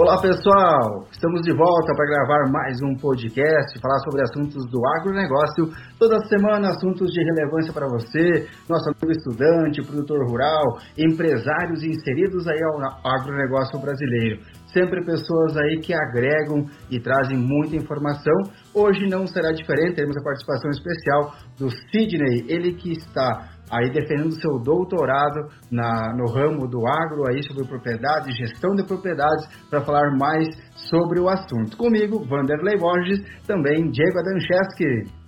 [0.00, 5.68] Olá pessoal, estamos de volta para gravar mais um podcast, falar sobre assuntos do agronegócio.
[5.98, 12.58] Toda semana, assuntos de relevância para você, nosso amigo estudante, produtor rural, empresários inseridos aí
[12.64, 14.40] ao agronegócio brasileiro.
[14.72, 18.32] Sempre pessoas aí que agregam e trazem muita informação.
[18.74, 24.32] Hoje não será diferente, teremos a participação especial do Sidney, ele que está aí defendendo
[24.40, 30.10] seu doutorado na, no ramo do agro, aí sobre propriedades, gestão de propriedades, para falar
[30.18, 30.48] mais
[30.90, 31.76] sobre o assunto.
[31.76, 35.20] Comigo, Vanderlei Borges, também Diego Adancheski.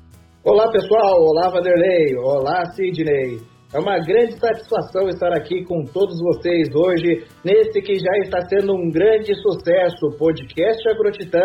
[0.45, 3.39] Olá pessoal, olá Vanderlei, olá Sidney.
[3.75, 8.75] É uma grande satisfação estar aqui com todos vocês hoje, nesse que já está sendo
[8.75, 11.41] um grande sucesso, o podcast Agrotitã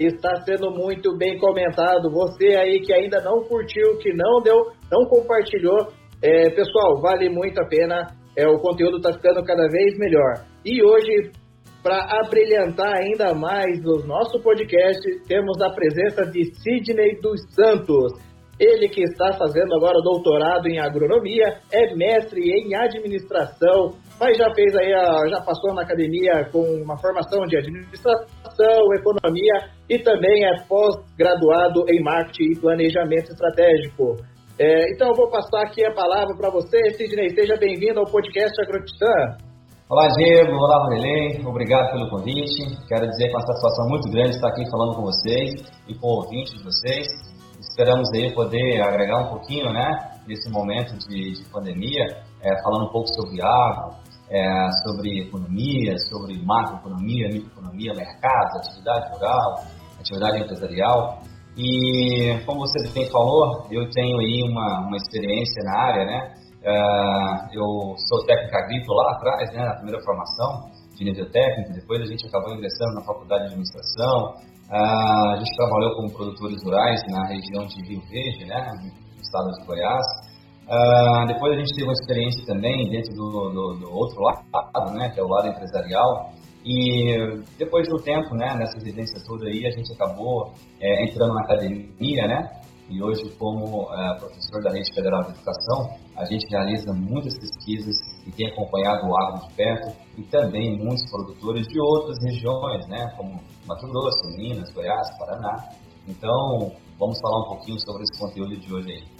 [0.00, 2.10] está sendo muito bem comentado.
[2.10, 4.56] Você aí que ainda não curtiu, que não deu,
[4.90, 5.76] não compartilhou,
[6.22, 8.06] é, pessoal, vale muito a pena.
[8.36, 10.44] É, o conteúdo está ficando cada vez melhor.
[10.64, 11.32] E hoje,
[11.82, 18.12] para abrilhantar ainda mais o nosso podcast, temos a presença de Sidney dos Santos.
[18.58, 24.74] Ele que está fazendo agora doutorado em agronomia, é mestre em administração, mas já fez
[24.74, 28.26] aí, a, já passou na academia com uma formação de administração,
[28.98, 34.16] economia e também é pós-graduado em marketing e planejamento estratégico.
[34.60, 37.30] É, então eu vou passar aqui a palavra para você, Sidney.
[37.30, 39.38] Seja bem-vindo ao podcast Agrotitã.
[39.88, 40.50] Olá, Diego.
[40.50, 41.46] Olá, Marilene.
[41.46, 42.66] Obrigado pelo convite.
[42.88, 46.08] Quero dizer que é uma satisfação muito grande estar aqui falando com vocês e com
[46.08, 47.06] ouvintes de vocês.
[47.60, 52.04] Esperamos aí poder agregar um pouquinho, né, nesse momento de, de pandemia,
[52.42, 53.94] é, falando um pouco sobre água,
[54.28, 54.42] é,
[54.82, 59.62] sobre economia, sobre macroeconomia, microeconomia, mercado, atividade rural,
[60.00, 61.22] atividade empresarial.
[61.56, 66.34] E como você bem falou, eu tenho aí uma, uma experiência na área, né?
[66.58, 72.02] Uh, eu sou técnico agrícola lá atrás, né, na primeira formação de nível técnico, depois
[72.02, 74.34] a gente acabou ingressando na faculdade de administração,
[74.68, 79.52] uh, a gente trabalhou como produtores rurais na região de Rio Verde, né, no estado
[79.54, 80.04] de Goiás.
[80.66, 85.08] Uh, depois a gente teve uma experiência também dentro do, do, do outro lado, né,
[85.10, 86.30] que é o lado empresarial,
[86.64, 91.42] e depois do tempo, né, nessa residência toda aí, a gente acabou é, entrando na
[91.42, 92.50] academia, né?
[92.90, 97.94] E hoje, como é, professor da Rede Federal de Educação, a gente realiza muitas pesquisas
[98.26, 103.12] e tem acompanhado o agro de perto e também muitos produtores de outras regiões, né?
[103.16, 105.68] Como Mato Grosso, Minas, Goiás, Paraná.
[106.08, 109.18] Então, vamos falar um pouquinho sobre esse conteúdo de hoje aí.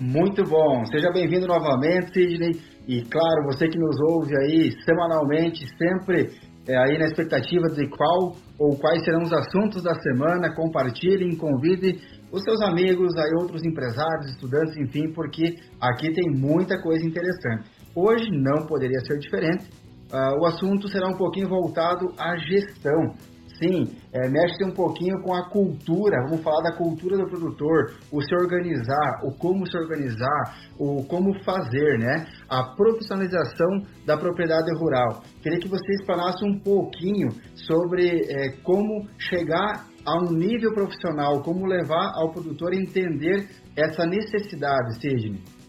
[0.00, 0.84] Muito bom.
[0.86, 2.58] Seja bem-vindo novamente, Sidney.
[2.88, 6.30] E claro, você que nos ouve aí semanalmente, sempre
[6.66, 11.98] é, aí na expectativa de qual ou quais serão os assuntos da semana, compartilhem, convide
[12.30, 17.70] os seus amigos, aí outros empresários, estudantes, enfim, porque aqui tem muita coisa interessante.
[17.94, 19.68] Hoje não poderia ser diferente.
[20.12, 23.14] Uh, o assunto será um pouquinho voltado à gestão,
[23.62, 28.20] Sim, é, mexe um pouquinho com a cultura, vamos falar da cultura do produtor, o
[28.20, 32.26] se organizar, o como se organizar, o como fazer, né?
[32.48, 33.68] A profissionalização
[34.04, 35.22] da propriedade rural.
[35.40, 41.64] Queria que você explanasse um pouquinho sobre é, como chegar a um nível profissional, como
[41.64, 45.61] levar ao produtor a entender essa necessidade, Sidney.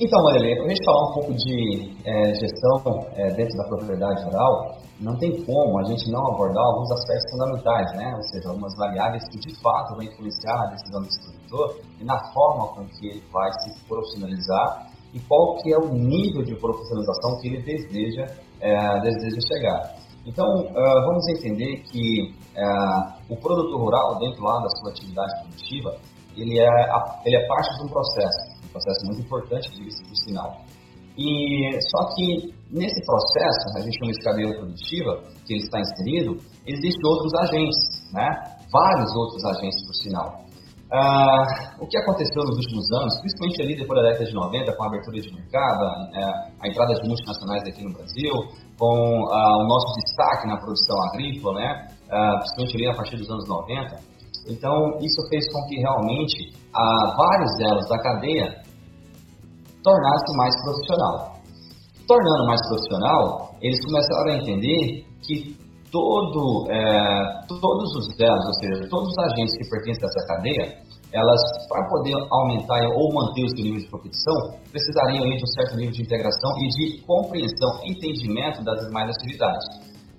[0.00, 4.24] Então, Marilene, para a gente falar um pouco de é, gestão é, dentro da propriedade
[4.24, 8.14] rural, não tem como a gente não abordar alguns aspectos fundamentais, né?
[8.16, 12.16] Ou seja, algumas variáveis que de fato vão influenciar a decisão desse produtor e na
[12.32, 17.38] forma com que ele vai se profissionalizar e qual que é o nível de profissionalização
[17.42, 18.24] que ele deseja,
[18.58, 19.96] é, deseja chegar.
[20.24, 25.96] Então, uh, vamos entender que uh, o produtor rural, dentro lá da sua atividade produtiva,
[26.36, 26.68] ele é,
[27.26, 30.64] ele é parte de um processo processo muito importante, diga-se por sinal.
[31.18, 36.36] E só que nesse processo, a gente chama de cadeia produtiva, que ele está inserido,
[36.66, 37.76] existem outros agentes,
[38.12, 38.28] né?
[38.72, 40.50] Vários outros agentes, por sinal.
[40.92, 44.82] Ah, o que aconteceu nos últimos anos, principalmente ali depois da década de 90, com
[44.82, 48.34] a abertura de mercado, a, a entrada de multinacionais aqui no Brasil,
[48.76, 51.86] com ah, o nosso destaque na produção agrícola, né?
[52.10, 54.10] Ah, principalmente ali a partir dos anos 90,
[54.48, 58.59] então, isso fez com que realmente vários elos da cadeia
[59.82, 61.40] tornasse mais profissional.
[62.06, 65.56] Tornando mais profissional, eles começaram a entender que
[65.90, 70.90] todo, é, todos os elos, ou seja, todos os agentes que pertencem a essa cadeia,
[71.12, 74.34] elas, para poder aumentar ou manter o seu nível de competição,
[74.70, 79.66] precisariam de um certo nível de integração e de compreensão, entendimento das demais atividades.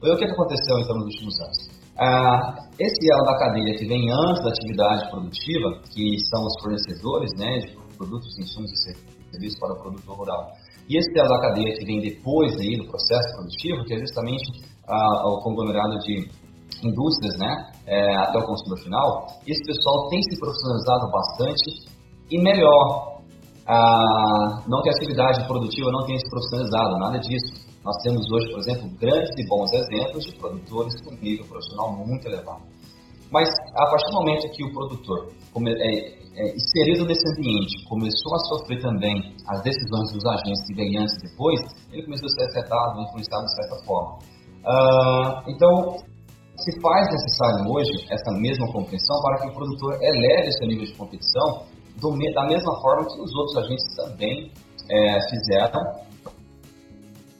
[0.03, 1.81] O que aconteceu então nos últimos anos.
[1.97, 7.31] Ah, esse elo da cadeia que vem antes da atividade produtiva, que são os fornecedores
[7.37, 9.10] né, de produtos, insumos e serviços
[9.59, 10.51] para o produtor rural.
[10.89, 14.43] E esse elo da cadeia que vem depois aí do processo produtivo, que é justamente
[14.87, 16.27] ah, o conglomerado de
[16.83, 21.91] indústrias, né, é, até o consumidor final, esse pessoal tem se profissionalizado bastante
[22.29, 23.21] e melhor.
[23.67, 27.71] Ah, não que a atividade produtiva não tenha se profissionalizado, nada disso.
[27.83, 32.27] Nós temos hoje, por exemplo, grandes e bons exemplos de produtores com nível profissional muito
[32.27, 32.70] elevado.
[33.31, 38.39] Mas a partir do momento que o produtor, é, é, inserido nesse ambiente, começou a
[38.39, 41.59] sofrer também as decisões dos agentes que vêm antes e depois,
[41.91, 44.19] ele começou a ser afetado, influenciado de certa forma.
[44.65, 45.97] Ah, então,
[46.57, 50.93] se faz necessário hoje essa mesma compreensão para que o produtor eleve seu nível de
[50.93, 51.63] competição
[51.99, 54.51] do, da mesma forma que os outros agentes também
[54.89, 56.11] é, fizeram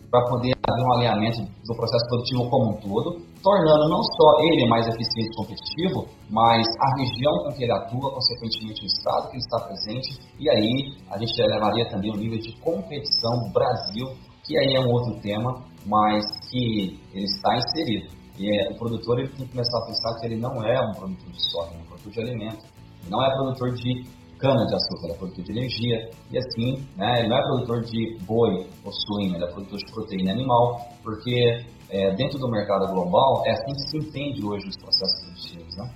[0.10, 4.68] para poder haver um alinhamento do processo produtivo como um todo, tornando não só ele
[4.70, 9.38] mais eficiente e competitivo, mas a região com que ele atua, consequentemente o estado que
[9.38, 14.58] ele está presente, e aí a gente elevaria também o nível de competição Brasil, que
[14.58, 18.22] aí é um outro tema, mas que ele está inserido.
[18.38, 20.94] E é, o produtor ele tem que começar a pensar que ele não é um
[20.94, 22.66] produtor de soja, é um produtor de alimento,
[23.10, 27.38] não é produtor de cana-de-açúcar, ele é produtor de energia, e assim, né, ele não
[27.38, 32.40] é produtor de boi ou suíno, ele é produtor de proteína animal, porque é, dentro
[32.40, 35.92] do mercado global é assim que se entende hoje os processos produtivos, né?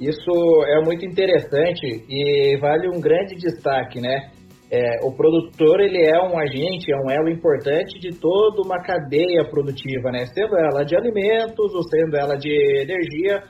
[0.00, 0.30] Isso
[0.66, 4.30] é muito interessante e vale um grande destaque, né?
[4.70, 9.44] É, o produtor ele é um agente, é um elo importante de toda uma cadeia
[9.50, 10.26] produtiva, né?
[10.26, 12.50] Sendo ela de alimentos ou sendo ela de
[12.82, 13.42] energia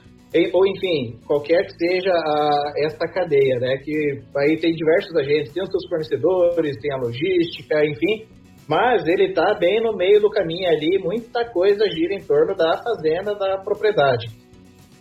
[0.52, 3.78] ou enfim, qualquer que seja a, esta cadeia, né?
[3.78, 8.26] Que aí tem diversos agentes, tem os seus fornecedores, tem a logística, enfim,
[8.68, 12.82] mas ele está bem no meio do caminho ali, muita coisa gira em torno da
[12.82, 14.26] fazenda, da propriedade.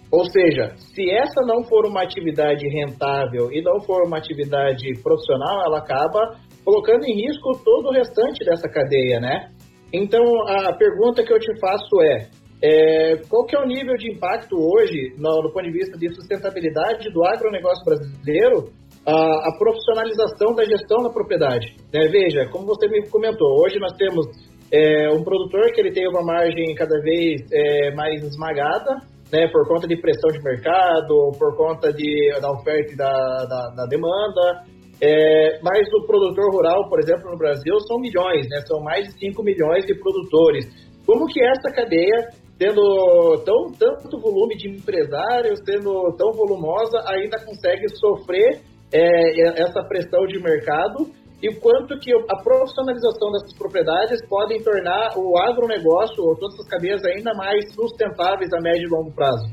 [0.09, 5.65] Ou seja, se essa não for uma atividade rentável e não for uma atividade profissional,
[5.65, 9.51] ela acaba colocando em risco todo o restante dessa cadeia, né?
[9.91, 12.29] Então, a pergunta que eu te faço é:
[12.61, 17.11] é, qual que é o nível de impacto hoje, no, ponto de vista de sustentabilidade
[17.11, 18.71] do agronegócio brasileiro,
[19.07, 21.75] a, a profissionalização da gestão da propriedade?
[21.93, 22.07] Né?
[22.09, 24.27] Veja, como você me comentou, hoje nós temos
[24.71, 28.99] é, um produtor que ele tem uma margem cada vez é, mais esmagada,
[29.31, 33.73] né, por conta de pressão de mercado, por conta de, da oferta e da, da,
[33.75, 34.63] da demanda,
[35.01, 38.61] é, mas o produtor rural, por exemplo, no Brasil, são milhões, né?
[38.65, 40.65] São mais de 5 milhões de produtores.
[41.05, 47.87] Como que essa cadeia tendo tão, tanto volume de empresários, sendo tão volumosa, ainda consegue
[47.89, 48.61] sofrer
[48.91, 51.11] é, essa pressão de mercado
[51.41, 57.03] e quanto que a profissionalização dessas propriedades podem tornar o agronegócio ou todas essas cadeias
[57.05, 59.45] ainda mais sustentáveis a médio e longo prazo.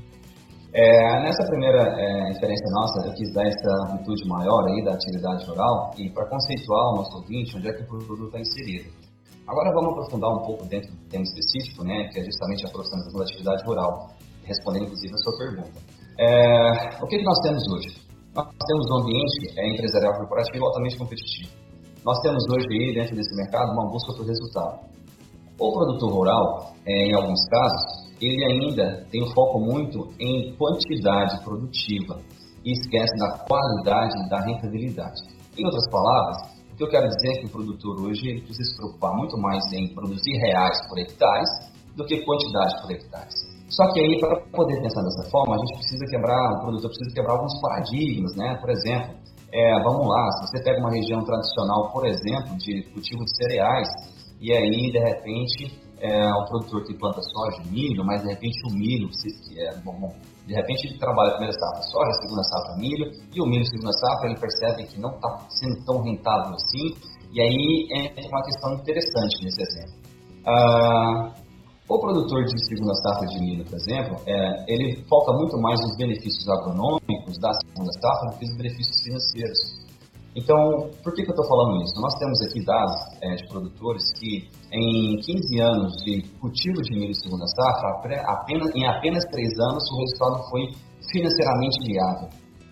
[0.72, 5.46] É, nessa primeira é, experiência nossa, eu quis dar essa amplitude maior aí da atividade
[5.46, 8.90] rural e para conceituar o nosso ouvinte onde é que o produto está inserido.
[9.46, 13.18] Agora vamos aprofundar um pouco dentro do tema específico, né, que é justamente a profissionalização
[13.18, 14.08] da atividade rural,
[14.42, 15.80] respondendo inclusive a sua pergunta.
[16.18, 18.03] É, o que, que nós temos hoje?
[18.34, 21.54] Nós temos um ambiente é, empresarial corporativo altamente competitivo.
[22.04, 24.80] Nós temos hoje dentro desse mercado, uma busca por resultado.
[25.56, 31.44] O produtor rural, é, em alguns casos, ele ainda tem um foco muito em quantidade
[31.44, 32.18] produtiva
[32.64, 35.22] e esquece da qualidade da rentabilidade.
[35.56, 36.36] Em outras palavras,
[36.72, 39.38] o que eu quero dizer é que o produtor hoje ele precisa se preocupar muito
[39.38, 41.48] mais em produzir reais por hectares
[41.94, 43.53] do que quantidade por hectares.
[43.76, 47.14] Só que aí, para poder pensar dessa forma, a gente precisa quebrar, o produtor precisa
[47.14, 48.56] quebrar alguns paradigmas, né?
[48.60, 49.14] Por exemplo,
[49.52, 53.88] é, vamos lá, se você pega uma região tradicional, por exemplo, de cultivo de cereais,
[54.40, 58.74] e aí, de repente, é, o produtor que planta soja, milho, mas de repente o
[58.74, 59.08] milho,
[59.58, 60.12] é, bom, bom,
[60.46, 63.62] de repente ele trabalha a primeira safra soja, a segunda safra milho, e o milho,
[63.62, 66.94] a segunda safra, ele percebe que não está sendo tão rentável assim,
[67.32, 69.94] e aí é uma questão interessante nesse exemplo.
[70.46, 71.43] Ah,
[71.88, 75.96] o produtor de segunda safra de milho, por exemplo, é, ele foca muito mais nos
[75.96, 79.84] benefícios agronômicos da segunda safra do que nos benefícios financeiros.
[80.34, 81.94] Então, por que, que eu estou falando isso?
[82.00, 87.14] Nós temos aqui dados é, de produtores que em 15 anos de cultivo de milho
[87.14, 90.72] segunda safra, apenas, em apenas 3 anos o resultado foi
[91.12, 92.28] financeiramente viável,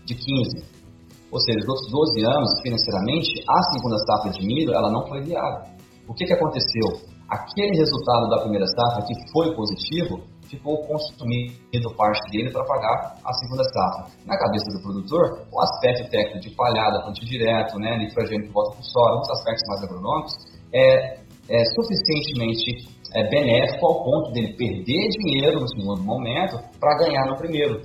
[0.06, 0.82] de 15.
[1.30, 5.22] Ou seja, nos outros 12 anos, financeiramente, a segunda safra de milho ela não foi
[5.22, 5.70] viável.
[6.08, 7.12] O que, que aconteceu?
[7.32, 10.20] Aquele resultado da primeira safra que foi positivo,
[10.52, 14.12] ficou consumindo parte dele para pagar a segunda safra.
[14.26, 18.72] Na cabeça do produtor, o aspecto técnico de palhada, plantio direto, né, nitrogênio que volta
[18.72, 20.34] para o solo, alguns aspectos mais agronômicos,
[20.74, 21.16] é,
[21.48, 22.84] é suficientemente
[23.14, 27.80] é, benéfico ao ponto dele perder dinheiro no segundo momento para ganhar no primeiro.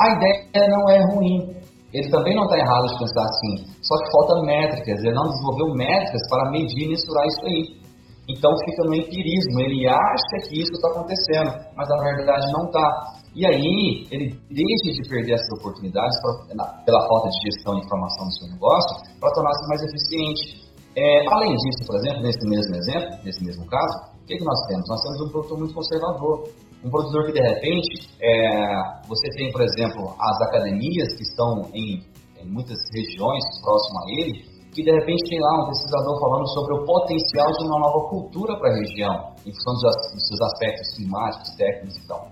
[0.00, 1.54] A ideia não é ruim.
[1.92, 3.70] Ele também não está errado de pensar assim.
[3.80, 4.98] Só que falta métricas.
[5.04, 7.83] Ele não desenvolveu métricas para medir e mensurar isso aí.
[8.28, 13.14] Então fica no empirismo, ele acha que isso está acontecendo, mas na verdade não está.
[13.34, 18.26] E aí ele deixa de perder essas oportunidades pra, pela falta de gestão e informação
[18.26, 20.64] do seu negócio para tornar-se mais eficiente.
[20.96, 24.58] É, além disso, por exemplo, nesse mesmo exemplo, nesse mesmo caso, o que, que nós
[24.68, 24.88] temos?
[24.88, 26.48] Nós temos um produtor muito conservador.
[26.84, 32.00] Um produtor que, de repente, é, você tem, por exemplo, as academias que estão em,
[32.40, 36.74] em muitas regiões próximas a ele, que de repente tem lá um pesquisador falando sobre
[36.74, 39.14] o potencial de uma nova cultura para a região,
[39.46, 42.28] em função dos, seus aspectos climáticos, técnicos e tal.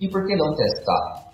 [0.00, 1.24] E por que não testar?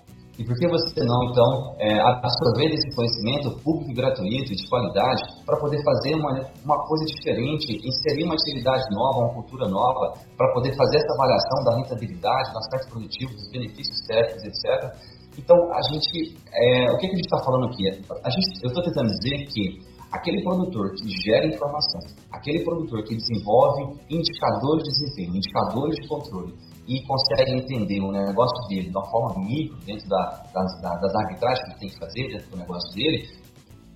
[0.41, 5.21] E por que você não, então, é, absorver esse conhecimento público e gratuito, de qualidade,
[5.45, 6.33] para poder fazer uma,
[6.65, 11.65] uma coisa diferente, inserir uma atividade nova, uma cultura nova, para poder fazer essa avaliação
[11.65, 15.21] da rentabilidade, do aspecto produtivo, dos benefícios técnicos, etc.
[15.37, 17.85] Então, a gente, é, o que, que a gente está falando aqui?
[18.25, 22.01] A gente, eu estou tentando dizer que aquele produtor que gera informação,
[22.33, 26.55] aquele produtor que desenvolve indicadores de desempenho, indicadores de controle
[26.89, 31.61] e consegue entender o negócio dele de uma forma micro, dentro da, das, das arbitragens
[31.61, 33.29] que ele tem que fazer dentro do negócio dele,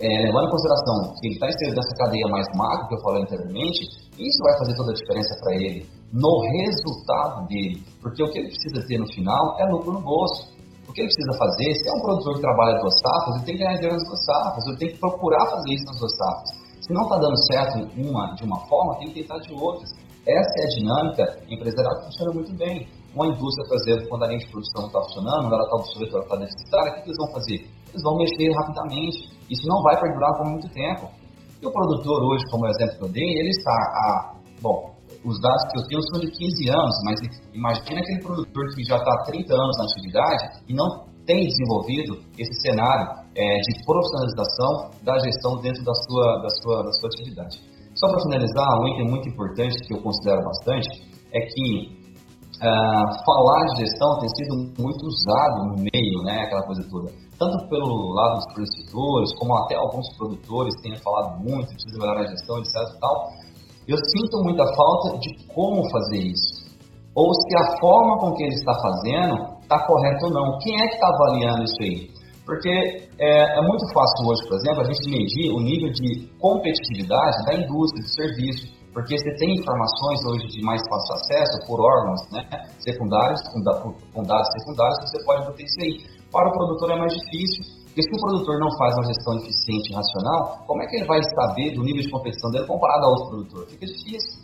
[0.01, 3.23] é, levando em consideração que ele está inserido nessa cadeia mais macro que eu falei
[3.23, 3.81] anteriormente,
[4.19, 8.49] isso vai fazer toda a diferença para ele no resultado dele, porque o que ele
[8.49, 10.54] precisa ter no final é lucro no bolso.
[10.95, 13.63] Que ele precisa fazer, se é um produtor que trabalha duas safras, ele tem que
[13.65, 16.51] ganhar dinheiro nas duas safras, ele tem que procurar fazer isso nas duas safras.
[16.81, 19.91] Se não está dando certo uma, de uma forma, tem que tentar de outras.
[20.25, 22.89] Essa é a dinâmica empresarial que funciona muito bem.
[23.15, 26.25] Uma indústria, por exemplo, quando a linha de produção está funcionando, ela está obsoleta, ela
[26.25, 27.59] está deficitária, o que eles vão fazer?
[27.91, 29.19] Eles vão mexer rapidamente.
[29.51, 31.11] Isso não vai perdurar por muito tempo.
[31.61, 34.35] E o produtor hoje, como exemplo que eu dei, ele está a...
[34.63, 34.94] Bom,
[35.25, 37.21] os dados que eu tenho são de 15 anos, mas
[37.53, 40.89] imagina aquele produtor que já está há 30 anos na atividade e não
[41.27, 46.93] tem desenvolvido esse cenário é, de profissionalização da gestão dentro da sua, da sua, da
[46.93, 47.61] sua atividade.
[47.97, 50.89] Só para finalizar, um item muito importante que eu considero bastante
[51.33, 52.05] é que
[52.61, 57.11] uh, falar de gestão tem sido muito usado no meio, né, aquela coisa toda.
[57.39, 62.27] Tanto pelo lado dos produtores, como até alguns produtores têm falado muito, precisa melhorar a
[62.27, 62.75] gestão, etc.
[62.97, 63.15] E tal,
[63.87, 66.65] eu sinto muita falta de como fazer isso.
[67.15, 70.59] Ou se a forma com que ele está fazendo está correta ou não.
[70.59, 72.11] Quem é que está avaliando isso aí?
[72.45, 72.69] Porque
[73.19, 77.55] é, é, muito fácil hoje, por exemplo, a gente medir o nível de competitividade da
[77.55, 82.45] indústria, do serviço, porque você tem informações hoje de mais fácil acesso por órgãos né,
[82.79, 86.25] secundários, com dados secundários, você pode obter isso aí.
[86.31, 87.65] Para o produtor é mais difícil,
[87.95, 91.07] porque se o produtor não faz uma gestão eficiente e racional, como é que ele
[91.07, 93.67] vai saber do nível de competição dele comparado a outro produtor?
[93.71, 94.43] Fica difícil.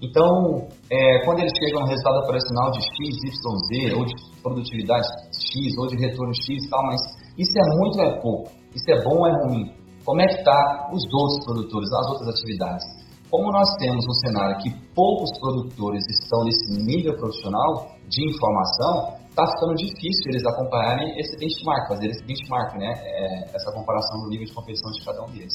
[0.00, 2.94] Então, é, quando ele chega no resultado operacional de X,
[3.26, 7.00] Y, Z, ou de produtividade X, ou de retorno X e tal, mas
[7.36, 8.50] isso é muito ou é pouco?
[8.70, 9.74] Isso é bom ou é ruim?
[10.04, 12.86] Como é que está os outros produtores, as outras atividades?
[13.28, 19.46] Como nós temos um cenário que poucos produtores estão nesse nível profissional de informação, está
[19.48, 22.92] ficando difícil eles acompanharem esse benchmark, fazer esse benchmark, né?
[22.92, 25.54] É, essa comparação do nível de competição de cada um deles.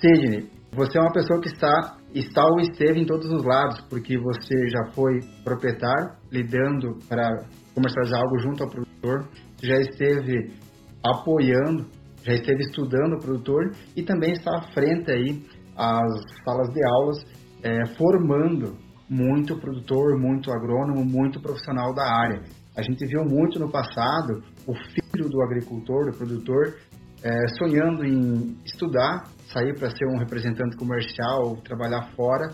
[0.00, 4.18] Sidney, você é uma pessoa que está, está ou esteve em todos os lados, porque
[4.18, 7.28] você já foi proprietário, lidando para
[7.74, 9.28] comercializar algo junto ao produtor,
[9.62, 10.52] já esteve
[11.04, 11.86] apoiando,
[12.22, 15.42] já esteve estudando o produtor e também está à frente aí
[15.76, 17.18] às salas de aulas,
[17.62, 18.76] é, formando
[19.08, 22.63] muito produtor, muito agrônomo, muito profissional da área.
[22.76, 26.74] A gente viu muito no passado o filho do agricultor, do produtor,
[27.22, 32.50] é, sonhando em estudar, sair para ser um representante comercial, trabalhar fora,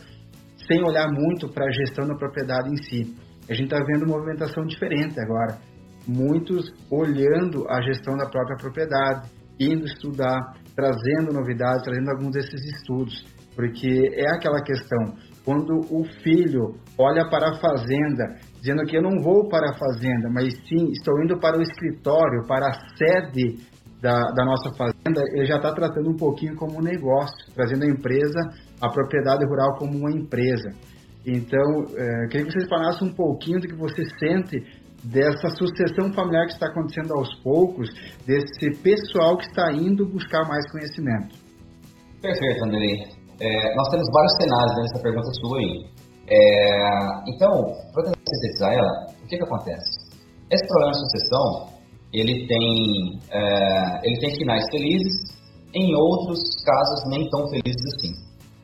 [0.68, 3.16] sem olhar muito para a gestão da propriedade em si.
[3.48, 5.58] A gente está vendo uma movimentação diferente agora.
[6.06, 10.38] Muitos olhando a gestão da própria propriedade, indo estudar,
[10.76, 13.24] trazendo novidades, trazendo alguns desses estudos,
[13.56, 19.22] porque é aquela questão, quando o filho olha para a fazenda dizendo que eu não
[19.22, 23.58] vou para a fazenda, mas sim estou indo para o escritório, para a sede
[24.00, 27.88] da, da nossa fazenda, ele já está tratando um pouquinho como um negócio, trazendo a
[27.88, 28.40] empresa,
[28.80, 30.70] a propriedade rural como uma empresa.
[31.26, 34.56] Então, é, queria que vocês falassem um pouquinho do que você sente
[35.04, 37.88] dessa sucessão familiar que está acontecendo aos poucos,
[38.26, 41.36] desse pessoal que está indo buscar mais conhecimento.
[42.20, 43.20] Perfeito, Andrei.
[43.40, 46.00] É, nós temos vários cenários nessa pergunta sua aí.
[46.28, 47.50] É, então,
[47.92, 50.10] para sintetizar ela, o que, que acontece?
[50.50, 51.68] Esse problema de sucessão,
[52.12, 55.30] ele tem, é, ele tem finais felizes,
[55.74, 58.12] em outros casos nem tão felizes assim.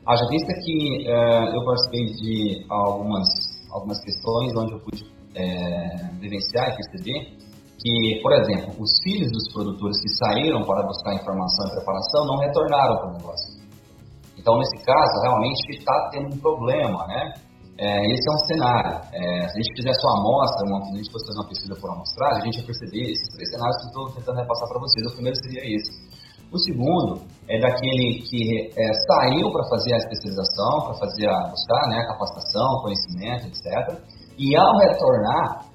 [0.05, 3.27] Haja vista que é, eu participei de algumas,
[3.71, 5.03] algumas questões onde eu pude
[5.35, 7.37] é, vivenciar e perceber
[7.79, 12.37] que, por exemplo, os filhos dos produtores que saíram para buscar informação e preparação não
[12.37, 13.57] retornaram para o negócio.
[14.37, 17.33] Então, nesse caso, realmente está tendo um problema, né?
[17.77, 18.95] É, esse é um cenário.
[19.13, 21.75] É, se a gente fizesse uma amostra, uma, se a gente fosse fazer uma pesquisa
[21.77, 24.79] por amostragem, a gente ia perceber esses três cenários que eu estou tentando repassar para
[24.81, 25.01] vocês.
[25.05, 25.93] O primeiro seria esse.
[26.49, 31.83] O segundo é daquele que é, saiu para fazer a especialização, para fazer a buscar
[31.89, 33.99] né, a capacitação, conhecimento, etc.
[34.39, 35.65] E ao retornar,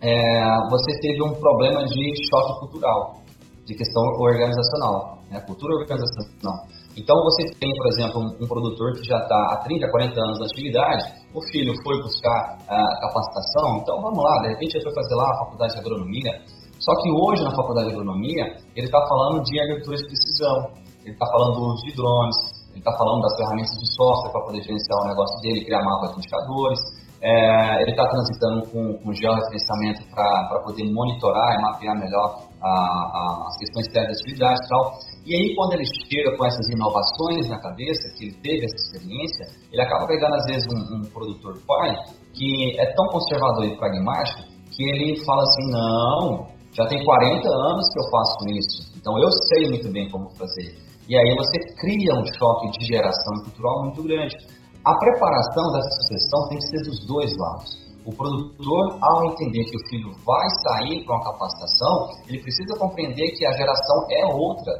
[0.00, 3.22] é, você teve um problema de choque cultural,
[3.66, 6.64] de questão organizacional, né, cultura organizacional.
[6.96, 10.38] Então, você tem, por exemplo, um, um produtor que já está há 30, 40 anos
[10.38, 11.04] na atividade,
[11.36, 15.28] o filho foi buscar a capacitação, então vamos lá, de repente ele foi fazer lá
[15.28, 16.32] a faculdade de agronomia.
[16.80, 20.56] Só que hoje, na faculdade de agronomia, ele está falando de agricultura de precisão,
[21.04, 22.36] ele está falando de drones,
[22.72, 26.10] ele está falando das ferramentas de software para poder gerenciar o negócio dele, criar mapas
[26.10, 26.80] de indicadores,
[27.20, 33.44] é, ele está transitando com, com georreferenciamento para poder monitorar e mapear melhor a, a,
[33.48, 34.92] as questões de atividade e tal.
[35.26, 39.46] E aí, quando ele chega com essas inovações na cabeça, que ele teve essa experiência,
[39.72, 41.96] ele acaba pegando, às vezes, um, um produtor pai
[42.32, 47.88] que é tão conservador e pragmático que ele fala assim: não, já tem 40 anos
[47.88, 50.78] que eu faço isso, então eu sei muito bem como fazer.
[51.08, 54.36] E aí você cria um choque de geração cultural muito grande.
[54.84, 57.86] A preparação dessa sucessão tem que ser dos dois lados.
[58.04, 63.32] O produtor, ao entender que o filho vai sair para uma capacitação, ele precisa compreender
[63.32, 64.72] que a geração é outra,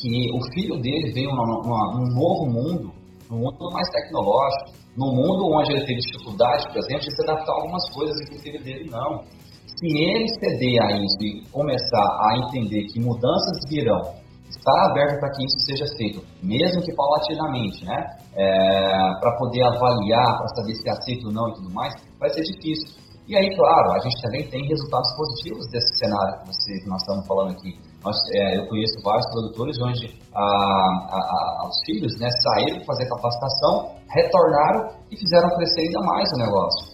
[0.00, 2.92] que o filho dele veio num novo mundo,
[3.30, 7.52] num mundo mais tecnológico, num mundo onde ele teve dificuldade, por exemplo, de se adaptar
[7.52, 9.22] a algumas coisas que o filho dele não.
[9.66, 15.30] Se ele ceder a isso e começar a entender que mudanças virão está aberto para
[15.30, 18.04] que isso seja feito, mesmo que paulatinamente, né?
[18.34, 22.42] É, para poder avaliar, para saber se aceita ou não e tudo mais, vai ser
[22.42, 22.98] difícil.
[23.30, 26.98] E aí, claro, a gente também tem resultados positivos desse cenário que, você, que nós
[26.98, 27.78] estamos falando aqui.
[28.02, 33.06] Nós, é, eu conheço vários produtores onde a, a, a, os filhos né, saíram fazer
[33.06, 36.84] capacitação, retornaram e fizeram crescer ainda mais o negócio.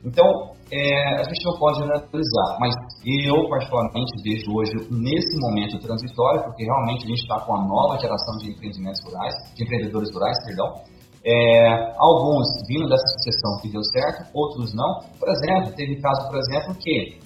[0.00, 0.24] Então,
[0.72, 2.72] é, a gente não pode generalizar, mas
[3.04, 8.00] eu particularmente vejo hoje nesse momento transitório, porque realmente a gente está com a nova
[8.00, 10.72] geração de empreendimentos rurais, de empreendedores rurais, perdão.
[11.22, 15.00] É, alguns vindo dessa sucessão que deu certo, outros não.
[15.18, 17.18] Por exemplo, teve caso, por exemplo, que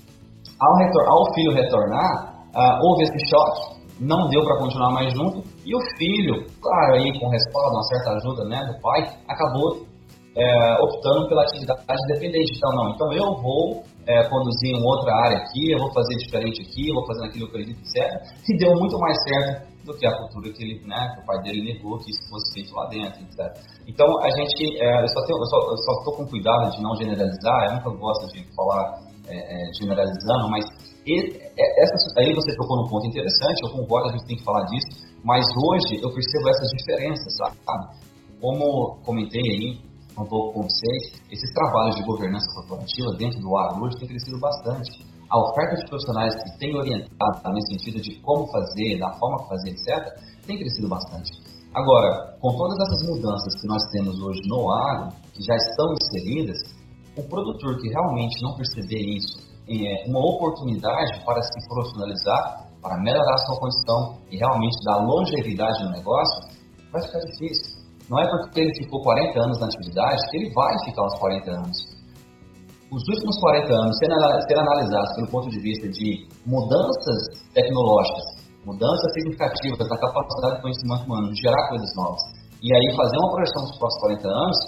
[0.58, 5.44] ao, retor ao filho retornar, uh, houve esse choque, não deu para continuar mais junto,
[5.64, 9.86] e o filho, claro, aí com respaldo, uma certa ajuda né, do pai, acabou
[10.36, 11.80] é, optando pela atividade
[12.10, 12.52] independente.
[12.56, 16.60] Então, não, então eu vou é, conduzir em outra área aqui, eu vou fazer diferente
[16.60, 18.20] aqui, eu vou fazer aquilo que eu acredito, etc.
[18.48, 21.42] E deu muito mais certo do que a cultura que ele, né, que o pai
[21.42, 23.52] dele negou que isso fosse feito lá dentro, etc.
[23.86, 28.26] Então, a gente, é, eu só estou com cuidado de não generalizar, eu nunca gosto
[28.32, 30.64] de falar é, é, generalizando, mas
[31.06, 34.64] é, essa, aí você tocou num ponto interessante, eu concordo, a gente tem que falar
[34.64, 37.56] disso, mas hoje eu percebo essas diferenças, sabe?
[38.40, 43.84] Como comentei aí, um pouco com vocês, esses trabalhos de governança corporativa dentro do agro
[43.84, 45.13] hoje têm crescido bastante.
[45.30, 49.48] A oferta de profissionais que tem orientado nesse sentido de como fazer, da forma que
[49.48, 51.30] fazer, etc., tem crescido bastante.
[51.74, 56.58] Agora, com todas essas mudanças que nós temos hoje no agro, que já estão inseridas,
[57.16, 63.38] o produtor que realmente não perceber isso é uma oportunidade para se profissionalizar, para melhorar
[63.38, 66.48] sua condição e realmente dar longevidade no negócio,
[66.92, 67.82] vai ficar difícil.
[68.10, 71.50] Não é porque ele ficou 40 anos na atividade que ele vai ficar os 40
[71.50, 71.93] anos.
[72.94, 74.14] Os últimos 40 anos, sendo
[74.62, 78.22] analisados pelo ponto de vista de mudanças tecnológicas,
[78.62, 82.22] mudanças significativas da capacidade de conhecimento humano, de gerar coisas novas,
[82.62, 84.58] e aí fazer uma projeção dos próximos 40 anos,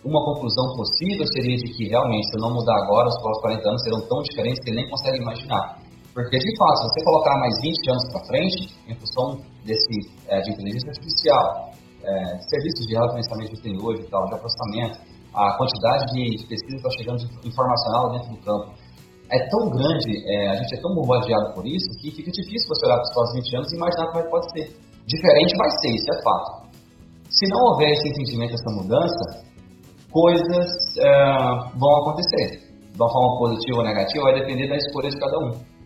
[0.00, 3.68] uma conclusão possível seria de que realmente, se eu não mudar agora, os próximos 40
[3.68, 5.76] anos serão tão diferentes que nem consegue imaginar.
[6.16, 10.40] Porque, de fato, se você colocar mais 20 anos para frente, em função desse, é,
[10.40, 11.68] de inteligência artificial,
[12.00, 12.12] é,
[12.48, 16.90] serviços de reconhecimento que tem hoje tal, de processamento, a quantidade de pesquisa que está
[16.90, 18.72] chegando de informacional dentro do campo
[19.30, 22.86] é tão grande, é, a gente é tão bombardeado por isso, que fica difícil você
[22.86, 24.66] olhar para os próximos 20 anos e imaginar como é que pode ser.
[25.06, 26.68] Diferente vai ser, isso é fato.
[27.28, 29.48] Se não houver esse entendimento, essa mudança,
[30.10, 31.10] coisas é,
[31.76, 32.68] vão acontecer.
[32.92, 35.78] De uma forma positiva ou negativa, vai depender da escolha de cada um.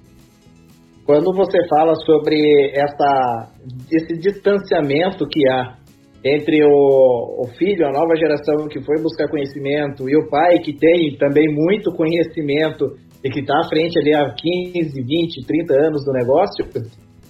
[1.05, 3.52] Quando você fala sobre essa,
[3.90, 5.81] esse distanciamento que há
[6.24, 10.72] entre o, o, filho, a nova geração que foi buscar conhecimento, e o pai que
[10.72, 16.04] tem também muito conhecimento e que está à frente ali há 15, 20, 30 anos
[16.04, 16.64] do negócio,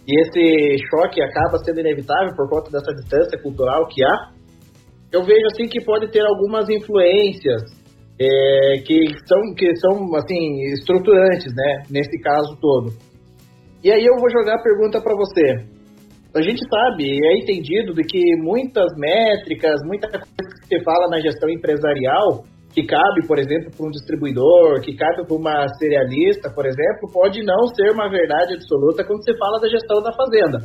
[0.07, 4.33] e esse choque acaba sendo inevitável por conta dessa distância cultural que há,
[5.13, 7.63] eu vejo assim que pode ter algumas influências
[8.19, 12.93] é, que são que são assim estruturantes, né, nesse caso todo.
[13.83, 15.82] E aí eu vou jogar a pergunta para você.
[16.35, 20.27] A gente sabe, é entendido de que muitas métricas, muita coisa
[20.61, 25.27] que se fala na gestão empresarial, que cabe, por exemplo, para um distribuidor, que cabe
[25.27, 29.69] para uma cerealista, por exemplo, pode não ser uma verdade absoluta quando se fala da
[29.69, 30.59] gestão da fazenda.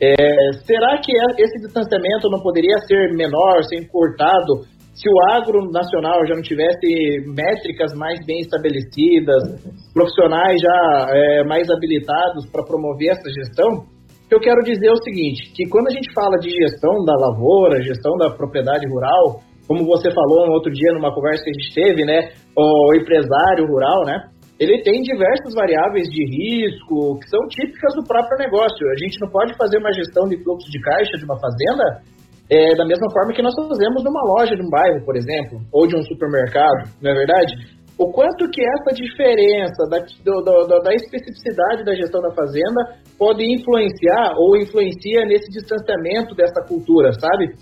[0.00, 6.26] É, será que esse distanciamento não poderia ser menor, ser encurtado, se o agro nacional
[6.26, 9.60] já não tivesse métricas mais bem estabelecidas,
[9.92, 13.95] profissionais já é, mais habilitados para promover essa gestão?
[14.30, 17.82] Eu quero dizer é o seguinte, que quando a gente fala de gestão da lavoura,
[17.82, 21.74] gestão da propriedade rural, como você falou no outro dia numa conversa que a gente
[21.74, 24.18] teve, né, o empresário rural, né,
[24.58, 28.88] ele tem diversas variáveis de risco que são típicas do próprio negócio.
[28.90, 32.02] A gente não pode fazer uma gestão de fluxo de caixa de uma fazenda
[32.50, 35.86] é, da mesma forma que nós fazemos numa loja de um bairro, por exemplo, ou
[35.86, 37.54] de um supermercado, não é verdade?
[37.98, 43.40] O quanto que essa diferença da, do, do, da especificidade da gestão da fazenda pode
[43.42, 47.56] influenciar ou influencia nesse distanciamento dessa cultura, sabe?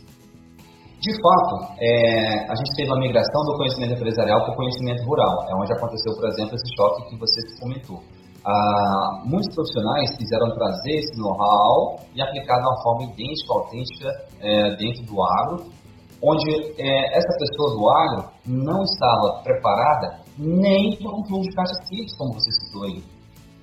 [0.99, 5.47] De fato, é, a gente teve a migração do conhecimento empresarial para o conhecimento rural.
[5.47, 8.01] É onde aconteceu, por exemplo, esse choque que você comentou.
[8.45, 14.09] Ah, muitos profissionais quiseram trazer esse know-how e aplicar de uma forma idêntica, autêntica,
[14.41, 15.65] é, dentro do agro,
[16.23, 22.17] onde é, essa pessoa do agro não estava preparada nem um fluxo de caixa simples,
[22.17, 23.03] como você citou aí.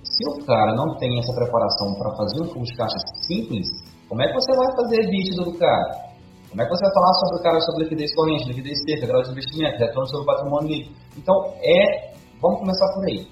[0.04, 3.68] Se o cara não tem essa preparação para fazer um fluxo de caixa simples,
[4.08, 6.12] como é que você vai fazer EBITDA do cara?
[6.50, 9.24] Como é que você vai falar sobre o cara sobre liquidez corrente, liquidez seca, grau
[9.24, 10.96] de investimento, retorno sobre patrimônio líquido?
[11.18, 13.28] Então, é, vamos começar por aí.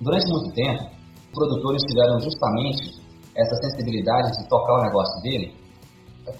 [0.00, 0.90] Durante muito tempo,
[1.32, 3.00] produtores tiveram justamente
[3.36, 5.54] essa sensibilidade de tocar o negócio dele,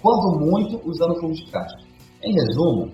[0.03, 1.77] quando muito, usando fundo de caixa.
[2.23, 2.93] Em resumo,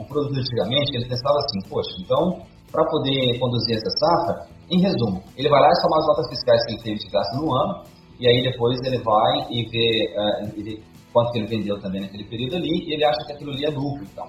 [0.00, 5.22] o produtor antigamente, ele pensava assim, poxa, então, para poder conduzir essa safra, em resumo,
[5.36, 7.84] ele vai lá e somar as notas fiscais que ele teve de gasto no ano,
[8.18, 10.82] e aí depois ele vai e vê, uh, ele
[11.16, 13.70] quanto que ele vendeu também naquele período ali, e ele acha que aquilo ali é
[13.70, 14.04] lucro.
[14.04, 14.28] Então,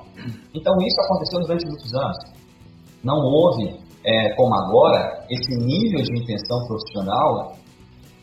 [0.53, 2.17] então isso aconteceu durante muitos anos.
[3.03, 7.57] Não houve, é, como agora, esse nível de intenção profissional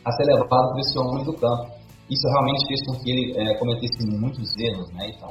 [0.03, 1.75] a ser levado por esse homem do campo.
[2.09, 4.91] Isso realmente fez com que ele é, cometesse muitos erros.
[4.93, 5.11] Né?
[5.15, 5.29] Então,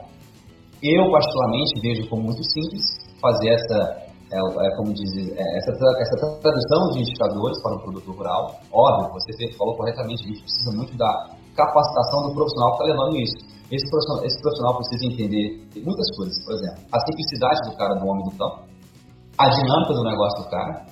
[0.81, 2.85] eu, particularmente, vejo como muito simples
[3.21, 8.13] fazer essa, é, é, como diz, é, essa, essa tradução de indicadores para o produto
[8.13, 8.57] rural.
[8.73, 11.13] Óbvio, você falou corretamente, a gente precisa muito da
[11.55, 13.37] capacitação do profissional que está levando isso.
[13.71, 15.47] Esse profissional, esse profissional precisa entender
[15.85, 18.59] muitas coisas, por exemplo, a simplicidade do cara do homem do campo,
[19.39, 20.87] a dinâmica do negócio do cara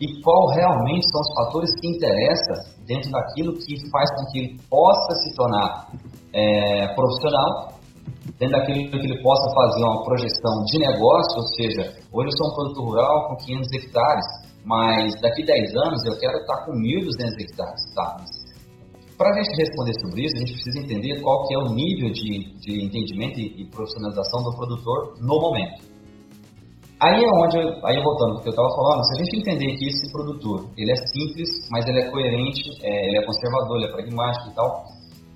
[0.00, 4.60] e qual realmente são os fatores que interessam dentro daquilo que faz com que ele
[4.70, 5.90] possa se tornar
[6.32, 7.77] é, profissional,
[8.38, 12.46] dentro daquilo que ele possa fazer uma projeção de negócio, ou seja, hoje eu sou
[12.46, 14.26] um produtor rural com 500 hectares,
[14.64, 18.16] mas daqui a 10 anos eu quero estar com 1.200 hectares, tá?
[19.18, 22.10] Para a gente responder sobre isso, a gente precisa entender qual que é o nível
[22.12, 25.98] de, de entendimento e, e profissionalização do produtor no momento.
[27.00, 29.86] Aí é onde, aí voltando ao que eu estava falando, se a gente entender que
[29.86, 33.92] esse produtor, ele é simples, mas ele é coerente, é, ele é conservador, ele é
[33.92, 34.84] pragmático e tal,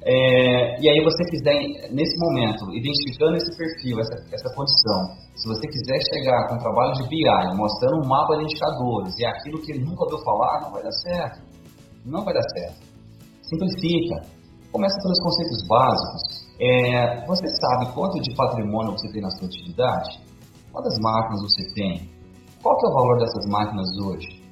[0.05, 1.55] é, e aí você quiser,
[1.93, 6.93] nesse momento, identificando esse perfil, essa, essa condição, se você quiser chegar com um trabalho
[6.95, 10.73] de BI, mostrando um mapa de indicadores, e aquilo que ele nunca ouviu falar, não
[10.73, 11.41] vai dar certo.
[12.05, 12.83] Não vai dar certo.
[13.43, 14.27] Simplifica.
[14.73, 16.23] Começa pelos conceitos básicos.
[16.59, 20.19] É, você sabe quanto de patrimônio você tem na sua atividade?
[20.73, 22.11] Quantas máquinas você tem?
[22.63, 24.43] Qual que é o valor dessas máquinas hoje?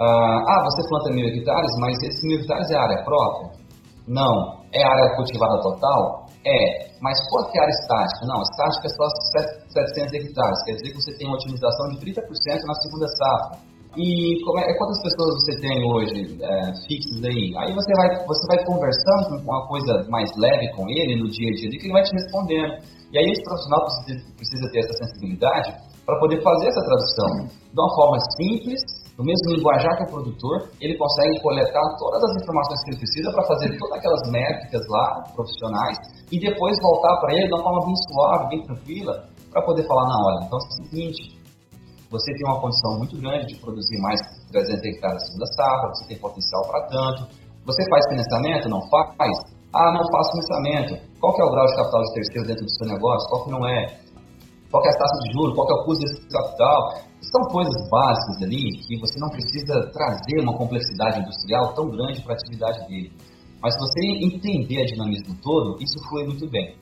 [0.00, 3.50] Ah, ah você planta mil hectares, mas esses mil hectares é área própria?
[4.06, 4.63] Não.
[4.74, 6.26] É área cultivada total?
[6.44, 6.90] É.
[7.00, 8.26] Mas quanto que é área estática?
[8.26, 9.06] Não, estática é só
[9.72, 10.58] 700 hectares.
[10.64, 12.20] Quer dizer que você tem uma otimização de 30%
[12.66, 17.54] na segunda safra e é, quantas pessoas você tem hoje é, fixas aí?
[17.62, 21.48] Aí você vai, você vai conversando com uma coisa mais leve com ele no dia
[21.48, 22.74] a dia, que ele vai te respondendo.
[23.12, 25.70] E aí esse profissional precisa, precisa ter essa sensibilidade
[26.04, 28.80] para poder fazer essa tradução de uma forma simples,
[29.16, 33.30] no mesmo linguajar que o produtor, ele consegue coletar todas as informações que ele precisa
[33.30, 35.98] para fazer todas aquelas métricas lá, profissionais,
[36.32, 40.08] e depois voltar para ele de uma forma bem suave, bem tranquila, para poder falar
[40.08, 40.44] na hora.
[40.46, 41.38] Então é o seguinte,
[42.10, 46.06] você tem uma condição muito grande de produzir mais 300 hectares na segunda safra, você
[46.06, 47.26] tem potencial para tanto.
[47.66, 48.68] Você faz financiamento?
[48.68, 49.34] Não faz?
[49.72, 50.94] Ah, não faço financiamento.
[51.18, 53.28] Qual que é o grau de capital de terceiro dentro do seu negócio?
[53.30, 53.98] Qual que não é?
[54.70, 55.54] Qual que é a taxa de juros?
[55.54, 56.78] Qual que é o custo desse capital?
[57.30, 62.32] São coisas básicas ali que você não precisa trazer uma complexidade industrial tão grande para
[62.32, 63.12] a atividade dele.
[63.62, 66.76] Mas se você entender a dinamismo todo, isso flui muito bem.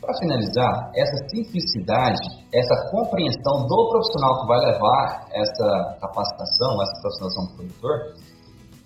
[0.00, 2.20] Para finalizar, essa simplicidade,
[2.52, 8.14] essa compreensão do profissional que vai levar essa capacitação, essa profissionalização do produtor,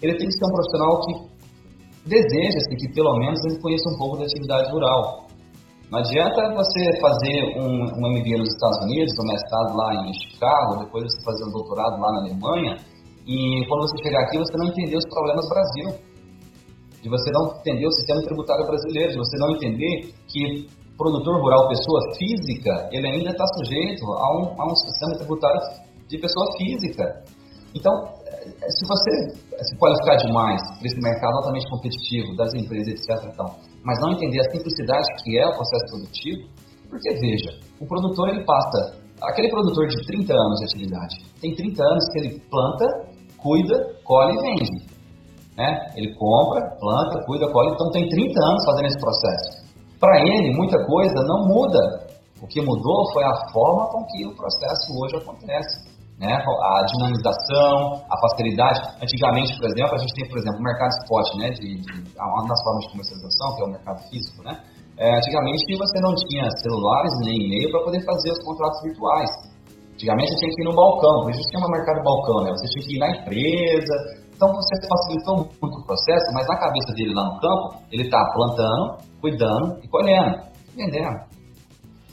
[0.03, 4.17] ele tem que ser um profissional que deseja-se que pelo menos ele conheça um pouco
[4.19, 5.28] da atividade rural.
[5.91, 10.85] Não adianta você fazer um, um MBA nos Estados Unidos, um mestrado lá em Chicago,
[10.85, 12.77] depois você fazer um doutorado lá na Alemanha,
[13.27, 16.09] e quando você chegar aqui você não entender os problemas do Brasil.
[17.01, 20.67] De você não entender o sistema tributário brasileiro, de você não entender que
[20.99, 25.61] produtor rural, pessoa física, ele ainda está sujeito a um, a um sistema tributário
[26.09, 27.23] de pessoa física.
[27.75, 27.93] Então,
[28.69, 33.99] se você se qualificar demais para esse mercado altamente competitivo das empresas, etc., tal, mas
[34.01, 36.49] não entender a simplicidade que é o processo produtivo,
[36.89, 41.83] porque veja, o produtor ele passa, aquele produtor de 30 anos de atividade, tem 30
[41.83, 42.87] anos que ele planta,
[43.37, 44.99] cuida, colhe e vende.
[45.57, 45.93] Né?
[45.97, 49.69] Ele compra, planta, cuida, colhe, então tem 30 anos fazendo esse processo.
[49.99, 52.07] Para ele, muita coisa não muda.
[52.41, 55.88] O que mudou foi a forma com que o processo hoje acontece
[56.19, 56.35] né?
[56.35, 58.83] a dinamização, a facilidade.
[59.01, 61.51] Antigamente, por exemplo, a gente tem, por exemplo, o mercado spot, né?
[61.51, 64.43] de, de, uma das formas de comercialização, que é o mercado físico.
[64.43, 64.55] Né?
[64.99, 69.31] É, antigamente você não tinha celulares nem e-mail para poder fazer os contratos virtuais.
[69.95, 72.51] Antigamente você tinha que ir no balcão, por isso tinha um mercado balcão, né?
[72.51, 73.95] você tinha que ir na empresa.
[74.35, 78.19] Então você facilitou muito o processo, mas na cabeça dele lá no campo, ele está
[78.35, 80.39] plantando, cuidando e colhendo,
[80.77, 81.19] vendendo.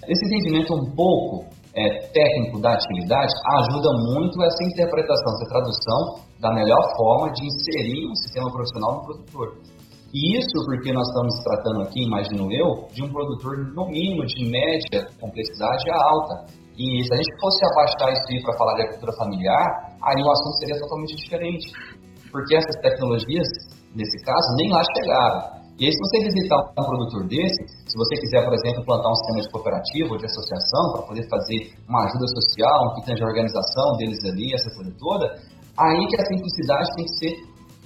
[0.08, 6.00] Esse entendimento um pouco é, técnico da atividade ajuda muito essa interpretação, essa tradução
[6.40, 9.60] da melhor forma de inserir um sistema profissional no produtor.
[10.16, 14.50] E isso porque nós estamos tratando aqui, imagino eu, de um produtor no mínimo de
[14.50, 16.46] média complexidade a alta.
[16.78, 19.68] E se a gente fosse abaixar isso aí para falar de agricultura familiar,
[20.02, 21.68] aí o assunto seria totalmente diferente.
[22.32, 23.48] Porque essas tecnologias,
[23.94, 25.65] nesse caso, nem lá chegaram.
[25.76, 29.16] E aí, se você visitar um produtor desse, se você quiser, por exemplo, plantar um
[29.16, 33.24] sistema de cooperativa ou de associação para poder fazer uma ajuda social, um kit de
[33.24, 35.36] organização deles ali, essa coisa toda,
[35.76, 37.34] aí que a simplicidade tem que ser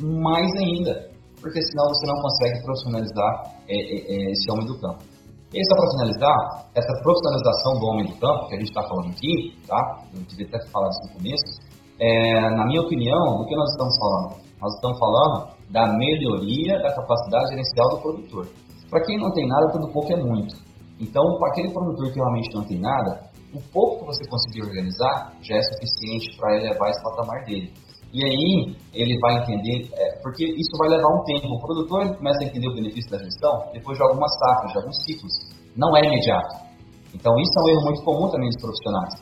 [0.06, 1.10] mais ainda,
[1.42, 5.02] porque senão você não consegue profissionalizar é, é, é, esse homem do campo.
[5.50, 9.10] E só para finalizar, essa profissionalização do homem do campo, que a gente está falando
[9.10, 10.06] aqui, tá?
[10.14, 11.50] eu devia até falar isso no começo,
[11.98, 14.30] é, na minha opinião, do que nós estamos falando?
[14.62, 18.48] Nós estamos falando da melhoria da capacidade gerencial do produtor.
[18.90, 20.56] Para quem não tem nada, tudo pouco é muito.
[21.00, 25.34] Então, para aquele produtor que realmente não tem nada, o pouco que você conseguir organizar
[25.42, 27.72] já é suficiente para elevar esse patamar dele.
[28.12, 31.54] E aí ele vai entender, é, porque isso vai levar um tempo.
[31.54, 34.98] O produtor começa a entender o benefício da gestão depois de algumas safras, de alguns
[35.04, 35.34] ciclos.
[35.78, 36.70] Não é imediato.
[37.14, 39.14] Então isso é um erro muito comum também dos profissionais.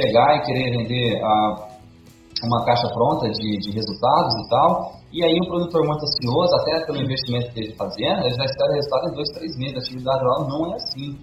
[0.00, 1.68] Chegar e querer vender a,
[2.44, 6.84] uma caixa pronta de, de resultados e tal, e aí o produtor muito ansioso, até
[6.86, 9.76] pelo investimento que ele fazendo, ele já espera resultado em dois, três meses.
[9.76, 11.18] A atividade rural não é assim.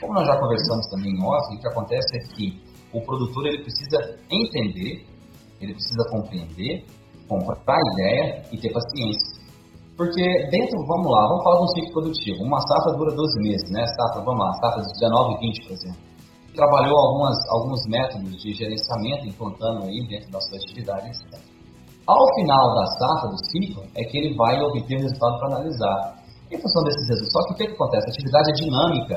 [0.00, 2.60] Como nós já conversamos também em off, o que acontece é que
[2.92, 5.06] o produtor ele precisa entender,
[5.60, 6.84] ele precisa compreender,
[7.28, 9.40] comprar ideia e ter paciência.
[9.96, 12.42] Porque dentro, vamos lá, vamos falar de um ciclo produtivo.
[12.42, 13.86] Uma safra dura 12 meses, né?
[13.86, 16.10] Safra, vamos lá, safra de 19 e 20, por exemplo
[16.54, 21.49] trabalhou algumas, alguns métodos de gerenciamento implantando aí dentro da sua atividade, etc.
[22.10, 26.18] Ao final da safra, do ciclo, é que ele vai obter o resultado para analisar.
[26.50, 28.06] Em função desses resultados, só que o que, que acontece?
[28.06, 29.16] A atividade é dinâmica.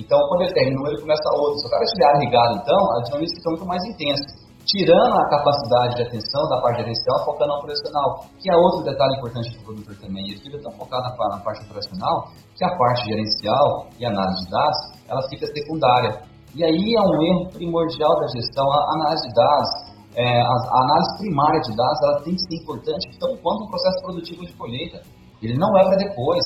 [0.00, 1.60] Então, quando ele terminou, ele começa outro.
[1.60, 4.24] Se o cara estiver ligado, então, a dinâmica fica muito mais intensa.
[4.64, 9.12] Tirando a capacidade de atenção da parte gerencial, focando no operacional, que é outro detalhe
[9.20, 10.24] importante para o produtor também.
[10.24, 12.24] Ele fica tão focado na, na parte operacional
[12.56, 14.80] que a parte gerencial e análise de dados,
[15.12, 16.24] ela fica secundária.
[16.56, 20.78] E aí é um erro primordial da gestão, a análise de dados, é, a, a,
[20.82, 24.52] análise primária de dados, ela tem que ser importante tão quanto o processo produtivo de
[24.54, 25.02] colheita.
[25.42, 26.42] Ele não é para depois,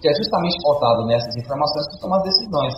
[0.00, 2.74] que é justamente pautado nessas informações para tomar decisões.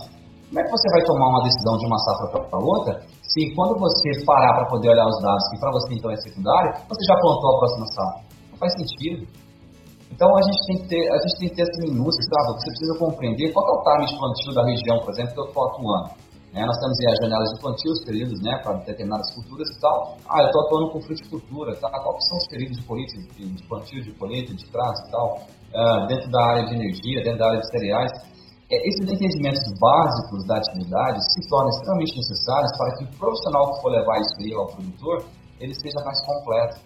[0.49, 3.79] Como é que você vai tomar uma decisão de uma safra para outra, se quando
[3.79, 7.15] você parar para poder olhar os dados, que para você então é secundário, você já
[7.21, 8.21] plantou a próxima safra?
[8.51, 9.27] Não faz sentido.
[10.11, 12.59] Então a gente tem que ter, a gente tem que ter essa minúcia, sabe?
[12.59, 15.45] Você precisa compreender qual é o time de plantio da região, por exemplo, que eu
[15.45, 16.09] estou atuando.
[16.53, 16.65] Né?
[16.65, 20.17] Nós temos as janelas plantio, os períodos né, para determinadas culturas e tal.
[20.27, 21.89] Ah, eu estou atuando com fruticultura, tá?
[21.89, 26.07] quais são os períodos de colheita, de, plantio, de colheita, de traço e tal, uh,
[26.07, 28.11] dentro da área de energia, dentro da área de cereais.
[28.71, 33.81] É, esses entendimentos básicos da atividade se tornam extremamente necessários para que o profissional que
[33.81, 35.25] for levar isso aí ao produtor,
[35.59, 36.77] ele seja mais completo.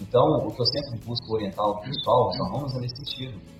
[0.00, 3.59] Então, o que eu sempre busco orientar o pessoal, os alunos, é nesse sentido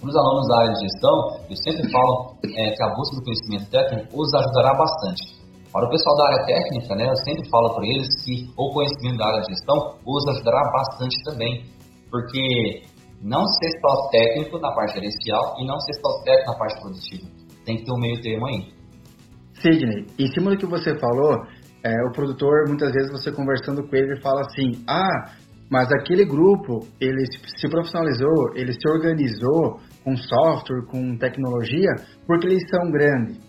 [0.00, 1.14] para os alunos da área de gestão,
[1.48, 5.36] eu sempre falo é, que a busca do conhecimento técnico os ajudará bastante.
[5.72, 9.18] Para o pessoal da área técnica, né, eu sempre falo para eles que o conhecimento
[9.18, 11.64] da área de gestão os ajudará bastante também,
[12.10, 12.82] porque
[13.22, 17.26] não ser só técnico na parte gerencial e não ser só técnico na parte produtiva.
[17.64, 18.72] Tem que ter um meio termo aí.
[19.60, 21.42] Sidney, em cima do que você falou,
[21.82, 25.32] é, o produtor, muitas vezes você conversando com ele, fala assim: ah,
[25.70, 31.90] mas aquele grupo, ele se profissionalizou, ele se organizou com software, com tecnologia,
[32.28, 33.40] porque eles são grandes.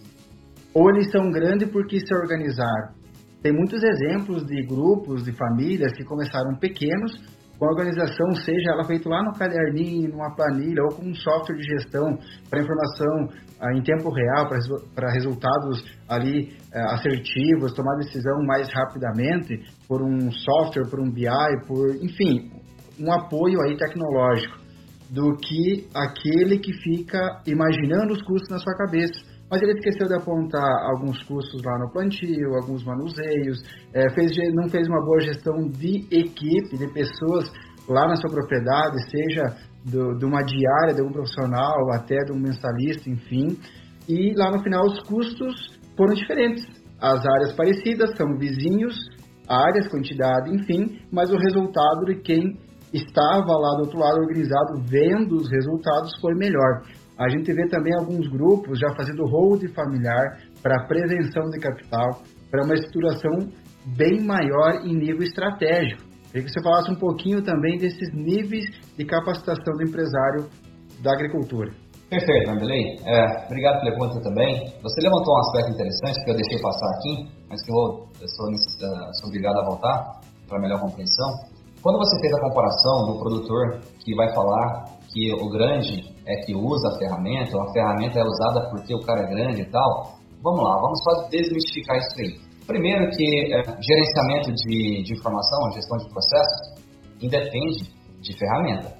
[0.74, 2.98] Ou eles são grandes porque se organizaram.
[3.44, 7.14] Tem muitos exemplos de grupos, de famílias que começaram pequenos,
[7.60, 11.56] com a organização, seja ela feita lá no caderninho, numa planilha ou com um software
[11.58, 12.18] de gestão
[12.50, 14.48] para informação ah, em tempo real,
[14.94, 21.28] para resultados ali ah, assertivos, tomar decisão mais rapidamente por um software, por um BI,
[21.68, 22.52] por, enfim,
[23.00, 24.67] um apoio aí tecnológico,
[25.10, 30.16] do que aquele que fica imaginando os custos na sua cabeça mas ele esqueceu de
[30.16, 33.58] apontar alguns custos lá no plantio, alguns manuseios,
[33.94, 37.50] é, fez, não fez uma boa gestão de equipe, de pessoas
[37.88, 42.40] lá na sua propriedade, seja do, de uma diária, de um profissional, até de um
[42.40, 43.58] mensalista, enfim.
[44.08, 46.66] E lá no final os custos foram diferentes.
[47.00, 48.96] As áreas parecidas, são vizinhos,
[49.48, 52.58] áreas, quantidade, enfim, mas o resultado de quem
[52.94, 56.84] estava lá do outro lado organizado, vendo os resultados, foi melhor.
[57.18, 62.22] A gente vê também alguns grupos já fazendo hold familiar para prevenção de capital,
[62.52, 63.52] para uma estruturação
[63.98, 66.04] bem maior em nível estratégico.
[66.28, 68.66] Queria que você falasse um pouquinho também desses níveis
[68.98, 70.46] de capacitação do empresário
[71.02, 71.72] da agricultura.
[72.10, 72.96] Perfeito, Andrei.
[73.06, 74.64] É, obrigado pela pergunta também.
[74.82, 78.48] Você levantou um aspecto interessante que eu deixei passar aqui, mas que eu, eu sou,
[78.48, 81.57] uh, sou obrigado a voltar para melhor compreensão.
[81.88, 86.54] Quando você fez a comparação do produtor que vai falar que o grande é que
[86.54, 90.20] usa a ferramenta, ou a ferramenta é usada porque o cara é grande e tal.
[90.44, 92.36] Vamos lá, vamos só desmistificar isso aí.
[92.68, 93.24] Primeiro que
[93.56, 96.84] é, gerenciamento de, de informação, gestão de processos,
[97.22, 97.88] independe
[98.20, 98.92] de ferramenta.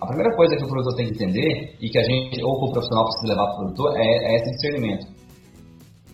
[0.00, 2.70] A primeira coisa que o produtor tem que entender e que a gente, ou que
[2.70, 5.06] o profissional precisa levar para o produtor, é, é esse discernimento.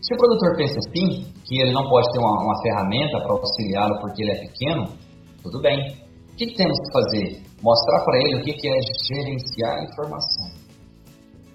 [0.02, 3.98] Se o produtor pensa assim, que ele não pode ter uma, uma ferramenta para auxiliá-lo
[4.02, 5.08] porque ele é pequeno,
[5.42, 5.79] tudo bem.
[6.33, 7.48] O que, temos que fazer?
[7.62, 10.46] mostrar para ele o que, é gerenciar a informação.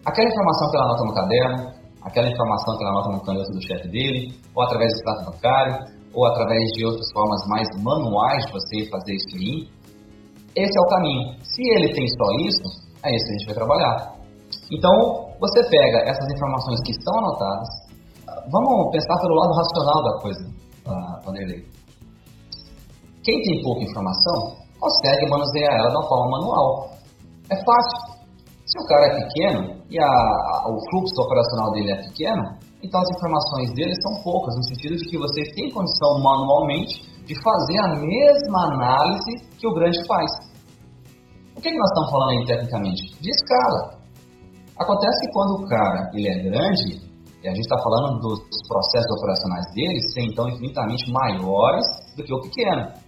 [0.06, 1.72] Aquela informação que ele anota no caderno,
[2.04, 5.78] aquela informação que ele anota no canhoto do chefe dele, ou através do extrato bancário,
[6.14, 9.68] ou através de outras formas mais manuais de você fazer isso aí,
[10.56, 11.34] esse é o caminho.
[11.42, 12.62] Se ele tem só isso,
[13.04, 14.14] é isso que a gente vai trabalhar.
[14.72, 17.70] Então, você pega essas informações que estão anotadas,
[18.52, 20.46] vamos pensar pelo lado racional da coisa,
[20.86, 21.66] uh, Vanderlei.
[23.24, 26.92] Quem tem pouca informação, consegue manusear ela de uma forma manual.
[27.50, 28.14] É fácil.
[28.66, 32.44] Se o cara é pequeno e a, a, o fluxo operacional dele é pequeno,
[32.84, 37.36] então as informações dele são poucas, no sentido de que você tem condição manualmente de
[37.42, 40.32] fazer a mesma análise que o grande faz.
[41.56, 43.22] O que, é que nós estamos falando aí tecnicamente?
[43.22, 44.04] De escala.
[44.78, 49.12] Acontece que quando o cara ele é grande, e a gente está falando dos processos
[49.20, 51.86] operacionais dele ser então infinitamente maiores
[52.18, 53.03] do que o pequeno.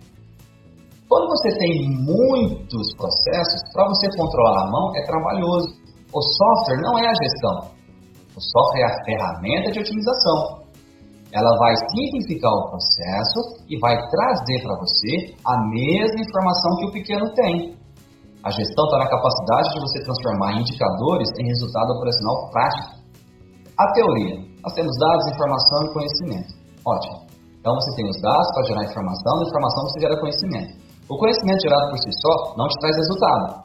[1.08, 5.68] Quando você tem muitos processos, para você controlar a mão é trabalhoso.
[6.12, 7.76] O software não é a gestão.
[8.36, 10.66] O software é a ferramenta de otimização.
[11.32, 13.40] Ela vai simplificar o processo
[13.70, 17.78] e vai trazer para você a mesma informação que o pequeno tem.
[18.44, 22.90] A gestão está na capacidade de você transformar indicadores em resultado operacional prático.
[23.78, 24.38] A teoria.
[24.64, 26.54] Nós temos dados, informação e conhecimento.
[26.86, 27.26] Ótimo.
[27.60, 30.85] Então você tem os dados para gerar informação, a informação você gera conhecimento.
[31.06, 33.62] O conhecimento gerado por si só não te traz resultado.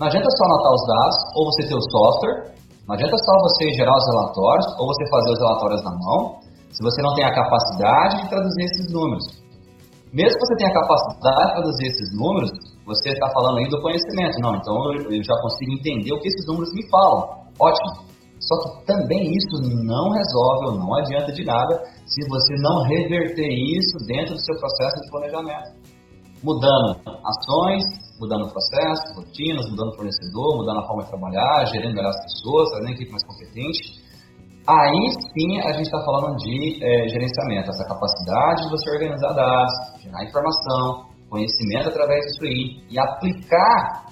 [0.00, 2.54] Não adianta só anotar os dados, ou você ter o software,
[2.88, 6.40] não adianta só você gerar os relatórios, ou você fazer os relatórios na mão,
[6.74, 9.24] se você não tem a capacidade de traduzir esses números.
[10.12, 12.50] Mesmo que você tenha a capacidade de traduzir esses números,
[12.84, 14.40] você está falando aí do conhecimento.
[14.42, 14.74] Não, então
[15.06, 17.46] eu já consigo entender o que esses números me falam.
[17.60, 18.10] Ótimo.
[18.40, 23.46] Só que também isso não resolve ou não adianta de nada se você não reverter
[23.46, 25.79] isso dentro do seu processo de planejamento
[26.42, 27.82] mudando ações,
[28.20, 32.88] mudando processos, rotinas, mudando fornecedor, mudando a forma de trabalhar, gerando melhor as pessoas, trazendo
[32.88, 34.10] a equipe mais competente.
[34.66, 39.72] Aí sim a gente está falando de é, gerenciamento, essa capacidade de você organizar dados,
[40.02, 44.06] gerar informação, conhecimento através disso aí e aplicar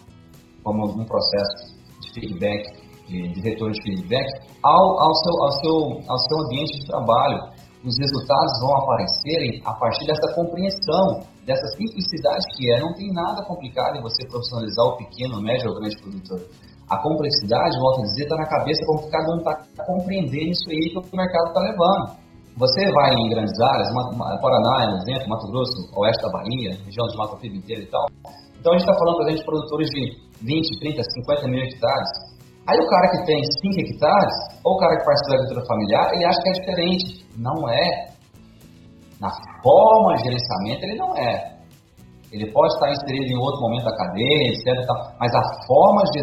[0.65, 2.63] como um processo de feedback,
[3.07, 4.27] de, de retorno de feedback
[4.63, 9.73] ao, ao, seu, ao, seu, ao seu ambiente de trabalho os resultados vão aparecerem a
[9.75, 12.81] partir dessa compreensão, dessa simplicidade que é.
[12.81, 16.43] Não tem nada complicado em você profissionalizar o pequeno, médio ou grande produtor.
[16.91, 20.91] A complexidade, volto a dizer, está na cabeça como cada um está compreendendo isso aí
[20.91, 22.29] que o mercado está levando.
[22.59, 23.87] Você vai em grandes áreas,
[24.43, 27.87] Paraná é um exemplo, Mato Grosso, oeste da Bahia, região de Mato Piba inteira e
[27.87, 28.07] tal.
[28.59, 32.28] Então a gente está falando, exemplo, de produtores de 20, 30, 50 mil hectares.
[32.69, 36.13] Aí o cara que tem 5 hectares, ou o cara que participa da agricultura familiar,
[36.13, 37.27] ele acha que é diferente.
[37.39, 38.13] Não é.
[39.19, 39.31] Na
[39.63, 41.57] forma de gerenciamento, ele não é.
[42.31, 44.85] Ele pode estar inserido em outro momento da cadeia, etc.
[45.19, 46.21] Mas a forma de,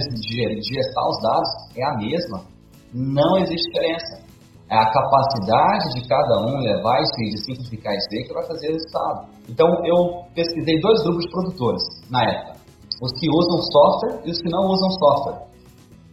[0.62, 2.46] gestar os dados é a mesma.
[2.94, 4.24] Não existe diferença.
[4.70, 8.70] É a capacidade de cada um levar isso e simplificar isso aí que vai fazer
[8.70, 9.28] o resultado.
[9.50, 12.56] Então, eu pesquisei dois grupos de produtores na época.
[13.02, 15.55] Os que usam software e os que não usam software.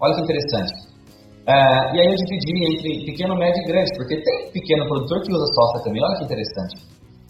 [0.03, 0.73] Olha que interessante.
[1.47, 1.55] É,
[1.95, 5.47] e aí eu dividi entre pequeno, médio e grande, porque tem pequeno produtor que usa
[5.55, 6.75] software também, olha que interessante.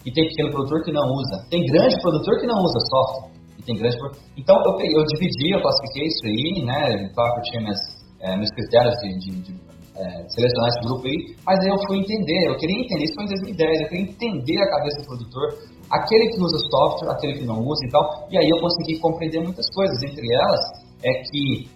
[0.05, 1.45] E tem pequeno produtor que não usa.
[1.49, 3.31] Tem grande produtor que não usa software.
[3.57, 3.95] E tem grande
[4.37, 7.09] Então eu, peguei, eu dividi, eu classifiquei isso aí, né?
[7.13, 7.81] Claro que eu tinha minhas,
[8.21, 9.53] é, meus critérios de, de, de
[9.93, 13.25] é, selecionar esse grupo aí, mas aí eu fui entender, eu queria entender, isso foi
[13.25, 15.47] em 2010, eu queria entender a cabeça do produtor,
[15.91, 19.41] aquele que usa software, aquele que não usa e tal, e aí eu consegui compreender
[19.41, 20.61] muitas coisas, entre elas
[21.05, 21.69] é que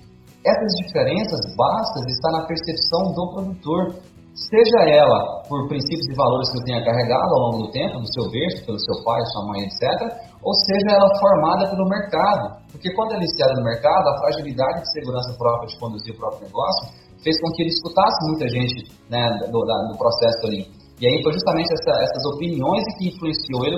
[0.50, 3.82] essas diferenças básicas estão na percepção do produtor,
[4.34, 8.14] seja ela por princípios e valores que ele tenha carregado ao longo do tempo, do
[8.14, 9.82] seu berço, pelo seu pai, sua mãe, etc.,
[10.44, 12.62] ou seja ela formada pelo mercado.
[12.72, 16.46] Porque quando ele iniciada no mercado, a fragilidade de segurança própria de conduzir o próprio
[16.46, 16.94] negócio
[17.24, 20.70] fez com que ele escutasse muita gente né, do, da, do processo ali.
[21.00, 23.78] E aí foi justamente essa, essas opiniões que influenciou ele.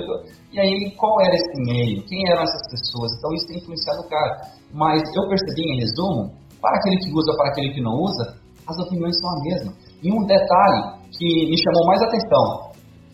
[0.52, 2.02] E aí, qual era esse meio?
[2.06, 3.12] Quem eram essas pessoas?
[3.18, 4.40] Então, isso tem influenciado o cara.
[4.72, 8.36] Mas eu percebi, em resumo, para aquele que usa, para aquele que não usa,
[8.68, 9.72] as opiniões são a mesma.
[10.02, 12.70] E um detalhe que me chamou mais atenção,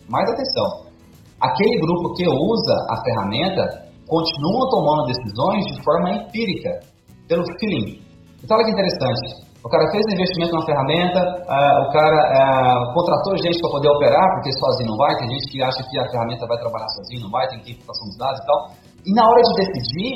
[0.09, 0.87] mais atenção,
[1.41, 6.79] aquele grupo que usa a ferramenta continua tomando decisões de forma empírica,
[7.27, 7.99] pelo feeling.
[8.43, 9.47] Então, olha que interessante.
[9.63, 13.89] O cara fez um investimento numa ferramenta, uh, o cara uh, contratou gente para poder
[13.89, 17.23] operar, porque sozinho não vai, tem gente que acha que a ferramenta vai trabalhar sozinho,
[17.23, 18.57] não vai, tem que para dos dados e tal.
[19.03, 20.13] E na hora de decidir,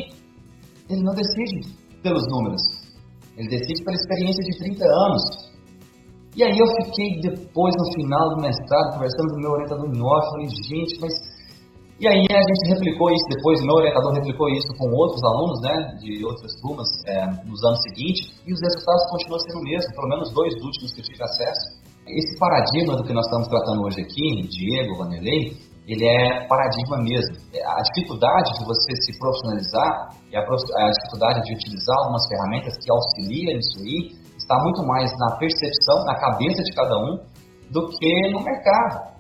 [0.87, 1.67] ele não decide
[2.01, 2.61] pelos números,
[3.41, 5.23] ele decide pela experiência de 30 anos.
[6.37, 10.29] E aí eu fiquei depois, no final do mestrado, conversando com o meu orientador off,
[10.29, 11.11] falei, gente, mas
[12.01, 15.75] e aí a gente replicou isso depois, meu orientador replicou isso com outros alunos, né,
[16.01, 20.09] de outras turmas é, nos anos seguintes, e os resultados continuam sendo o mesmo, pelo
[20.09, 21.77] menos dois últimos que eu tive acesso.
[22.07, 25.53] Esse paradigma do que nós estamos tratando hoje aqui, Diego, Vanderlei,
[25.91, 27.35] ele é paradigma mesmo.
[27.51, 32.91] A dificuldade de você se profissionalizar e a, a dificuldade de utilizar algumas ferramentas que
[32.91, 37.19] auxiliam nisso aí está muito mais na percepção, na cabeça de cada um,
[37.71, 39.11] do que no mercado.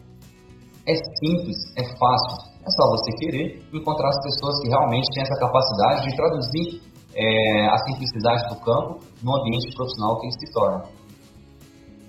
[0.87, 2.51] É simples, é fácil.
[2.63, 6.81] É só você querer encontrar as pessoas que realmente têm essa capacidade de traduzir
[7.15, 10.83] é, a simplicidade do campo no ambiente profissional que ele se torna.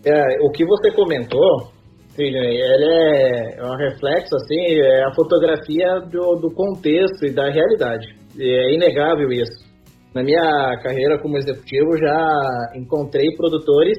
[0.05, 1.73] É, o que você comentou,
[2.19, 8.07] ele é, é um reflexo, assim, é a fotografia do, do contexto e da realidade.
[8.39, 9.73] É inegável isso.
[10.15, 13.99] Na minha carreira como executivo, já encontrei produtores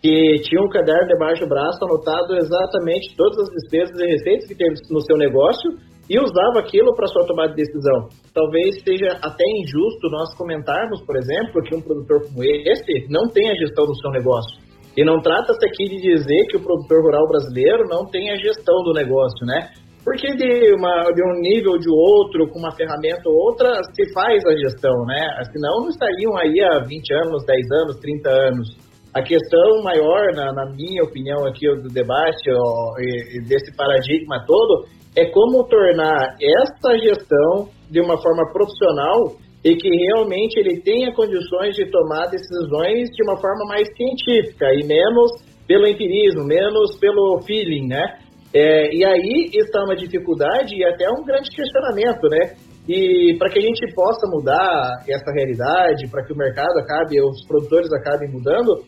[0.00, 4.54] que tinha um caderno debaixo do braço anotado exatamente todas as despesas e receitas que
[4.54, 5.70] teve no seu negócio
[6.08, 8.08] e usava aquilo para sua tomada de decisão.
[8.34, 13.50] Talvez seja até injusto nós comentarmos, por exemplo, que um produtor como esse não tem
[13.50, 14.63] a gestão do seu negócio.
[14.96, 18.82] E não trata-se aqui de dizer que o produtor rural brasileiro não tem a gestão
[18.84, 19.70] do negócio, né?
[20.04, 24.44] Porque de, uma, de um nível de outro, com uma ferramenta ou outra, se faz
[24.44, 25.42] a gestão, né?
[25.50, 28.68] Senão não estariam aí há 20 anos, 10 anos, 30 anos.
[29.14, 34.86] A questão maior, na, na minha opinião aqui do debate ó, e desse paradigma todo,
[35.16, 41.74] é como tornar essa gestão de uma forma profissional e que realmente ele tenha condições
[41.74, 45.32] de tomar decisões de uma forma mais científica e menos
[45.66, 48.18] pelo empirismo, menos pelo feeling, né?
[48.52, 52.54] É, e aí está uma dificuldade e até um grande questionamento, né?
[52.86, 57.46] E para que a gente possa mudar essa realidade, para que o mercado acabe, os
[57.48, 58.84] produtores acabem mudando,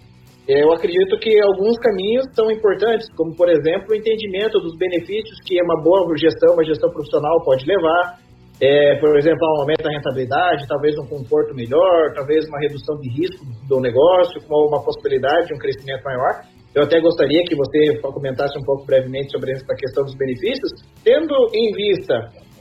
[0.46, 5.60] eu acredito que alguns caminhos são importantes, como, por exemplo, o entendimento dos benefícios que
[5.60, 8.20] uma boa gestão, uma gestão profissional pode levar.
[8.60, 13.10] É, por exemplo, um aumento da rentabilidade, talvez um conforto melhor, talvez uma redução de
[13.12, 16.40] risco do negócio, com uma possibilidade de um crescimento maior.
[16.74, 20.72] Eu até gostaria que você comentasse um pouco brevemente sobre essa questão dos benefícios,
[21.04, 22.14] tendo em vista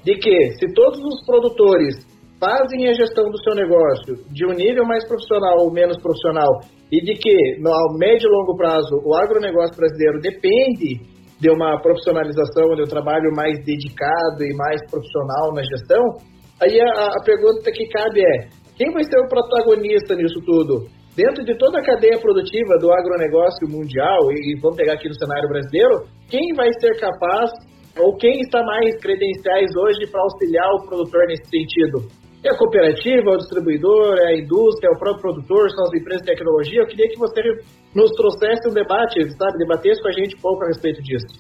[0.04, 1.96] de que se todos os produtores
[2.40, 6.60] fazem a gestão do seu negócio de um nível mais profissional ou menos profissional
[6.92, 11.00] e de que, no médio e longo prazo, o agronegócio brasileiro depende
[11.46, 16.02] de uma profissionalização, de um trabalho mais dedicado e mais profissional na gestão,
[16.58, 20.90] aí a, a pergunta que cabe é: quem vai ser o protagonista nisso tudo?
[21.16, 25.14] Dentro de toda a cadeia produtiva do agronegócio mundial, e, e vamos pegar aqui no
[25.14, 27.52] cenário brasileiro, quem vai ser capaz
[27.96, 32.10] ou quem está mais credenciais hoje para auxiliar o produtor nesse sentido?
[32.44, 35.94] É a cooperativa, é o distribuidor, é a indústria, é o próprio produtor, são as
[35.94, 36.82] empresas de tecnologia.
[36.82, 37.42] Eu queria que você
[37.96, 41.40] nos trouxesse um debate, sabe, debatesse com a gente um pouco a respeito disso.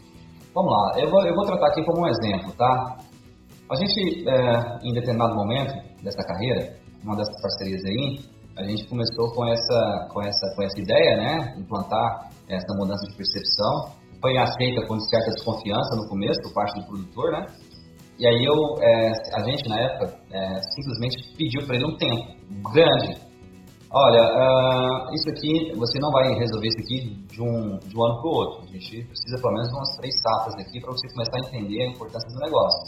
[0.53, 2.97] Vamos lá, eu vou, eu vou tratar aqui como um exemplo, tá?
[3.69, 9.33] A gente, é, em determinado momento dessa carreira, uma dessas parcerias aí, a gente começou
[9.33, 11.55] com essa, com essa, com essa ideia, né?
[11.59, 13.91] Implantar essa mudança de percepção.
[14.21, 17.45] Foi aceita com certa desconfiança no começo por parte do produtor, né?
[18.17, 22.71] E aí eu, é, a gente na época é, simplesmente pediu para ele um tempo
[22.71, 23.24] grande.
[23.97, 28.19] Olha, uh, isso aqui você não vai resolver isso aqui de um, de um ano
[28.19, 28.63] para o outro.
[28.63, 31.81] A gente precisa pelo menos de umas três safras aqui para você começar a entender
[31.81, 32.81] a importância do negócio.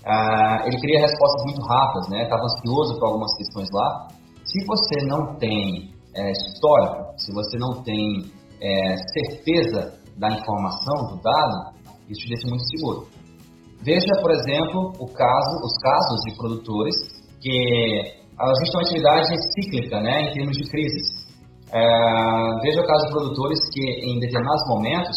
[0.00, 2.22] Uh, ele queria respostas muito rápidas, né?
[2.22, 4.08] Estava ansioso por algumas questões lá.
[4.42, 8.32] Se você não tem é, histórico, se você não tem
[8.62, 11.76] é, certeza da informação, do dado,
[12.08, 13.08] isso te deixa muito seguro.
[13.82, 16.96] Veja, por exemplo, o caso, os casos de produtores
[17.42, 18.19] que
[18.54, 21.20] gente tem uma atividade cíclica, né, em termos de crises.
[21.72, 21.80] É,
[22.62, 25.16] veja o caso de produtores que, em determinados momentos,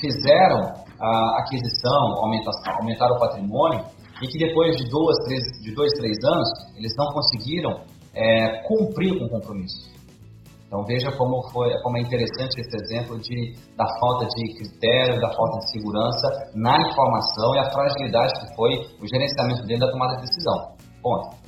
[0.00, 3.84] fizeram a aquisição, aumentaram, aumentaram o patrimônio
[4.22, 7.80] e que depois de, duas, três, de dois, três anos, eles não conseguiram
[8.14, 9.90] é, cumprir com o compromisso.
[10.66, 15.28] Então veja como foi, como é interessante esse exemplo de, da falta de critério, da
[15.32, 20.14] falta de segurança na informação e a fragilidade que foi o gerenciamento dele da tomada
[20.16, 20.76] de decisão.
[21.02, 21.39] Ponto.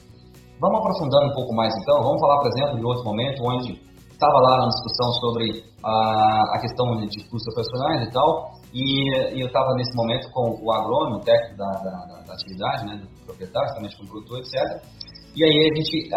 [0.61, 2.03] Vamos aprofundando um pouco mais então.
[2.03, 3.81] Vamos falar, por exemplo, de outro momento onde
[4.23, 9.41] estava lá na discussão sobre a, a questão de custos operacionais e tal, e, e
[9.43, 13.27] eu estava nesse momento com o agrônomo, o técnico da, da, da atividade, né, do
[13.27, 14.81] proprietário, também com o produtor, etc.
[15.35, 16.15] E aí a gente,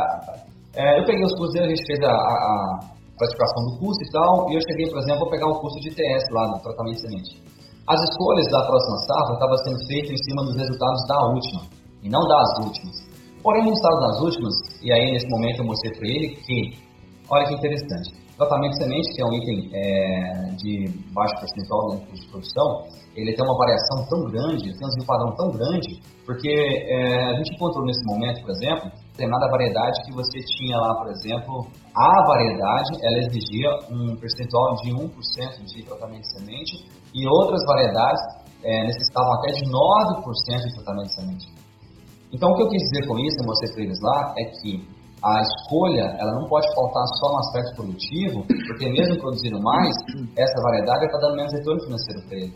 [0.75, 4.55] é, eu peguei os custos a gente fez a, a do custo e tal, e
[4.55, 7.41] eu cheguei, por exemplo, a pegar o custo de TS lá no tratamento de semente.
[7.88, 11.61] As escolhas da próxima safra estavam sendo feitas em cima dos resultados da última,
[12.03, 13.05] e não das últimas.
[13.46, 16.82] Porém, o resultado das últimas, e aí nesse momento eu mostrei para ele que,
[17.30, 22.26] olha que interessante, tratamento de semente, que é um item é, de baixo percentual custo
[22.26, 22.68] de produção,
[23.16, 27.54] ele tem uma variação tão grande, tem um padrão tão grande, porque é, a gente
[27.54, 32.98] encontrou nesse momento, por exemplo, determinada variedade que você tinha lá, por exemplo, a variedade,
[33.06, 35.06] ela exigia um percentual de 1%
[35.70, 36.74] de tratamento de semente
[37.14, 38.22] e outras variedades
[38.64, 41.55] é, necessitavam até de 9% de tratamento de semente.
[42.36, 44.83] Então, o que eu quis dizer com isso, eu mostrei para eles lá, é que
[45.23, 49.95] a escolha ela não pode faltar só no aspecto produtivo, porque mesmo produzindo mais,
[50.36, 52.53] essa variedade está dando menos retorno financeiro para ele.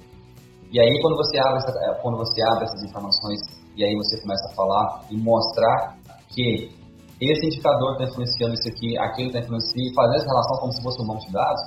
[0.70, 1.72] E aí, quando você abre, essa,
[2.04, 3.40] quando você abre essas informações
[3.78, 5.96] e aí você começa a falar e mostrar
[6.28, 6.76] que
[7.22, 10.84] esse indicador está influenciando isso aqui, aquele está influenciando, e fazer essa relação como se
[10.84, 11.62] fosse um monte de dados,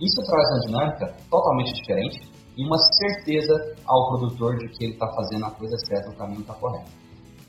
[0.00, 5.08] isso traz uma dinâmica totalmente diferente e uma certeza ao produtor de que ele está
[5.12, 7.05] fazendo a coisa certa, o caminho está correto.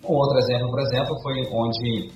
[0.08, 2.12] Um outro exemplo, por exemplo, foi onde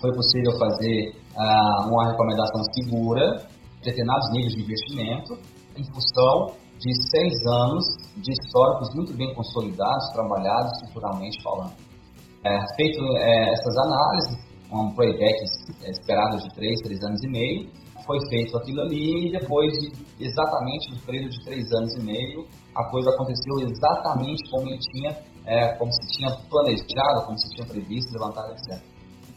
[0.00, 3.38] foi possível fazer ah, uma recomendação segura
[3.80, 5.38] de determinados níveis de investimento
[5.76, 7.84] em função de seis anos
[8.16, 11.72] de históricos muito bem consolidados, trabalhados estruturalmente falando.
[12.44, 14.38] É, feito é, essas análises,
[14.70, 15.42] um playback
[15.88, 17.70] esperado de 3, 3 anos e meio,
[18.06, 22.46] foi feito aquilo ali e depois de exatamente no período de 3 anos e meio,
[22.74, 25.16] a coisa aconteceu exatamente como ele tinha,
[25.46, 28.82] é, como se tinha planejado, como se tinha previsto, levantado, etc.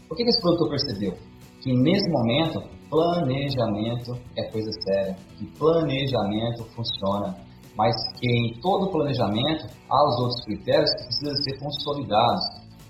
[0.10, 1.14] O que, esse produtor percebeu?
[1.62, 7.36] Que nesse momento, planejamento é coisa séria, que planejamento funciona,
[7.76, 12.44] mas que em todo planejamento há os outros critérios que precisam ser consolidados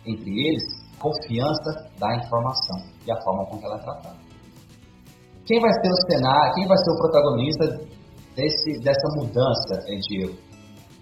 [0.06, 0.64] entre eles,
[1.00, 4.18] confiança da informação e a forma com que ela é tratada.
[5.46, 7.66] Quem vai ser o cenário, quem vai ser o protagonista
[8.36, 10.47] desse, dessa mudança, Diego?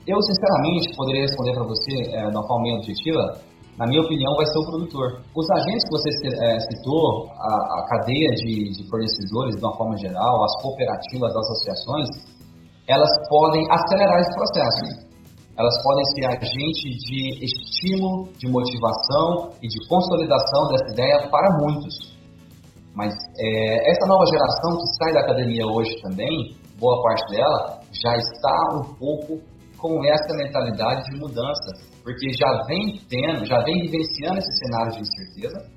[0.07, 3.41] Eu, sinceramente, poderia responder para você é, de uma forma bem objetiva,
[3.77, 5.21] na minha opinião, vai ser o produtor.
[5.35, 6.09] Os agentes que você
[6.45, 11.37] é, citou, a, a cadeia de, de, fornecedores de uma forma geral, as cooperativas, as
[11.37, 12.07] associações,
[12.87, 15.05] elas podem acelerar esse processo
[15.57, 22.13] elas podem ser agente de estímulo, de motivação e de consolidação dessa ideia para muitos.
[22.93, 28.17] Mas é, essa nova geração que sai da academia hoje também, boa parte dela, já
[28.17, 29.39] está um pouco
[29.77, 31.71] com essa mentalidade de mudança,
[32.03, 35.69] porque já vem tendo, já vem vivenciando esse cenário de incerteza,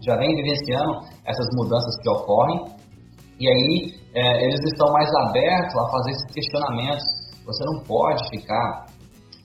[0.00, 2.78] já vem vivenciando essas mudanças que ocorrem,
[3.40, 7.04] e aí é, eles estão mais abertos a fazer esses questionamentos.
[7.46, 8.86] Você não pode ficar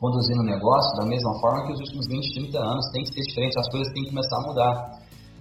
[0.04, 2.92] conduzindo o negócio da mesma forma que os últimos 20, 30 anos.
[2.92, 4.74] Tem que ser diferente, as coisas têm que começar a mudar.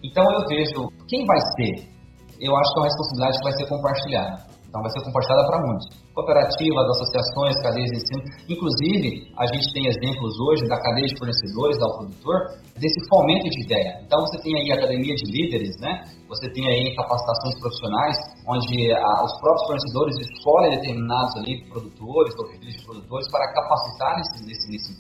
[0.05, 1.91] Então eu vejo quem vai ser.
[2.39, 4.52] Eu acho que é uma responsabilidade que vai ser compartilhada.
[4.73, 5.85] Então vai ser compartilhada para muitos.
[6.17, 8.25] Cooperativas, associações, cadeias de ensino.
[8.49, 13.61] Inclusive, a gente tem exemplos hoje da cadeia de fornecedores, ao produtor, desse fomento de
[13.69, 14.01] ideia.
[14.01, 16.09] Então você tem aí academia de líderes, né?
[16.25, 18.17] Você tem aí capacitações profissionais,
[18.49, 24.41] onde a, os próprios fornecedores escolhem determinados ali produtores ou de produtores para capacitar nesse,
[24.49, 24.93] nesse, nesse.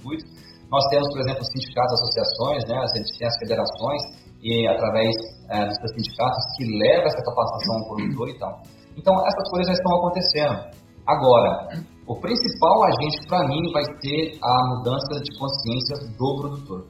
[0.68, 2.76] Nós temos, por exemplo, sindicatos, associações, né?
[2.76, 4.02] a gente tem as federações,
[4.42, 5.14] e através
[5.48, 8.60] é, dos seus sindicatos que leva essa capacitação ao produtor e tal.
[8.96, 10.82] Então, essas coisas já estão acontecendo.
[11.06, 11.68] Agora,
[12.06, 16.86] o principal agente para mim vai ser a mudança de consciência do produtor.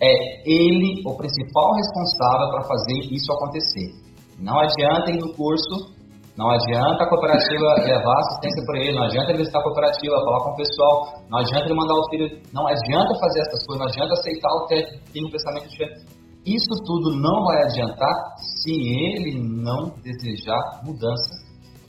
[0.00, 0.12] É
[0.50, 3.90] ele o principal responsável para fazer isso acontecer.
[4.38, 5.94] Não adianta ir no curso,
[6.36, 10.44] não adianta a cooperativa levar assistência para ele, não adianta ele visitar a cooperativa, falar
[10.44, 13.86] com o pessoal, não adianta ele mandar o filho, não adianta fazer essas coisas, não
[13.86, 16.21] adianta aceitar o que tem um pensamento diferente.
[16.44, 21.30] Isso tudo não vai adiantar se ele não desejar mudança.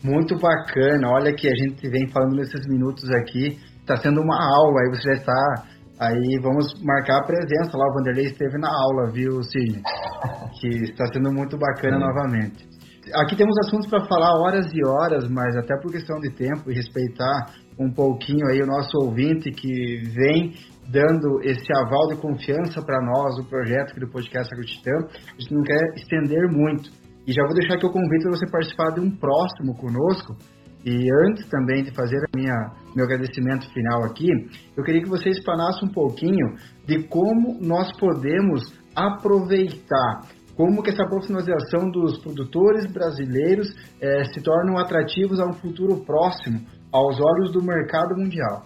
[0.04, 1.10] Muito bacana.
[1.10, 3.58] Olha que a gente vem falando nesses minutos aqui.
[3.80, 4.82] Está sendo uma aula.
[4.82, 5.64] Aí você já está.
[5.99, 7.86] Aí vamos marcar a presença lá.
[7.88, 9.82] O Vanderlei esteve na aula, viu, Sidney?
[10.60, 12.73] que está sendo muito bacana novamente.
[13.16, 16.74] Aqui temos assuntos para falar horas e horas, mas até por questão de tempo e
[16.74, 20.54] respeitar um pouquinho aí o nosso ouvinte que vem
[20.88, 24.91] dando esse aval de confiança para nós, o projeto aqui do podcast Agrotitã.
[25.38, 26.89] A gente não quer estender muito.
[27.28, 30.38] E já vou deixar aqui o convite para você participar de um próximo conosco.
[30.86, 32.56] E antes também de fazer a minha,
[32.95, 34.28] meu agradecimento final aqui,
[34.76, 38.62] eu queria que você explanasse um pouquinho de como nós podemos
[38.93, 43.68] aproveitar, como que essa profissionalização dos produtores brasileiros
[43.99, 48.62] eh, se tornam atrativos a um futuro próximo aos olhos do mercado mundial.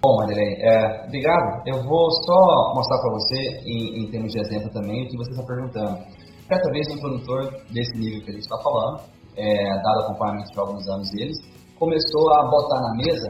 [0.00, 1.66] Bom, André, é, obrigado.
[1.66, 3.34] Eu vou só mostrar para você,
[3.66, 5.98] em, em, termos de exemplo também, o que você está perguntando.
[6.46, 9.02] Certa vez, um produtor desse nível que a gente está falando,
[9.36, 11.36] é, dado acompanhamento de alguns anos deles,
[11.76, 13.28] começou a botar na mesa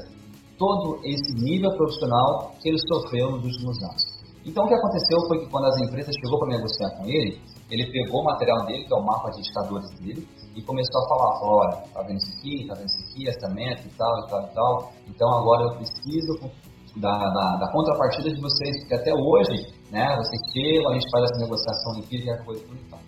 [0.58, 4.02] todo esse nível profissional que ele sofreu nos últimos anos.
[4.44, 7.40] Então, o que aconteceu foi que quando as empresas chegou para negociar com ele,
[7.70, 11.08] ele pegou o material dele, que é o mapa de indicadores dele, e começou a
[11.08, 14.18] falar, falou, olha, tá vendo isso aqui, tá vendo isso aqui, essa meta e tal,
[14.18, 14.92] e tal, e tal.
[15.06, 16.50] Então agora eu preciso
[16.96, 21.24] da, da, da contrapartida de vocês, porque até hoje, né, vocês chegam, a gente faz
[21.24, 23.00] essa negociação empírica e a coisa tudo e tal.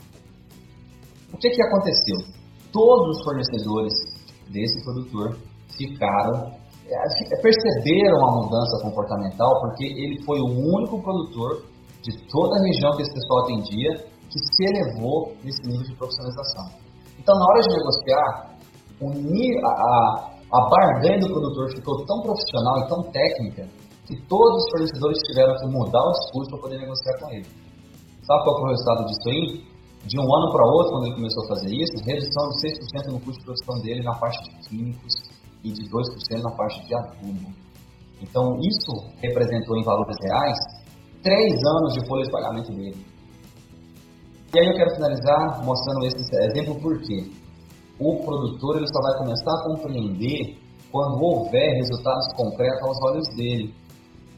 [1.33, 2.17] O que que aconteceu?
[2.73, 3.93] Todos os fornecedores
[4.51, 5.39] desse produtor
[5.77, 11.63] ficaram é, perceberam a mudança comportamental porque ele foi o único produtor
[12.03, 16.71] de toda a região que esse pessoal atendia que se elevou nesse nível de profissionalização.
[17.19, 18.57] Então, na hora de negociar,
[19.03, 23.69] a, a barganha do produtor ficou tão profissional e tão técnica
[24.07, 27.47] que todos os fornecedores tiveram que mudar o discurso para poder negociar com ele.
[28.23, 29.71] Sabe qual foi o resultado disso aí?
[30.07, 33.21] De um ano para outro, quando ele começou a fazer isso, redução de 6% no
[33.21, 35.13] custo de produção dele na parte de químicos
[35.63, 37.53] e de 2% na parte de adubo.
[38.23, 40.59] Então, isso representou em valores reais
[41.23, 43.05] três anos de folha de pagamento dele.
[44.53, 47.31] E aí eu quero finalizar mostrando esse exemplo porque
[48.01, 50.59] o produtor ele só vai começar a compreender
[50.91, 53.73] quando houver resultados concretos aos olhos dele.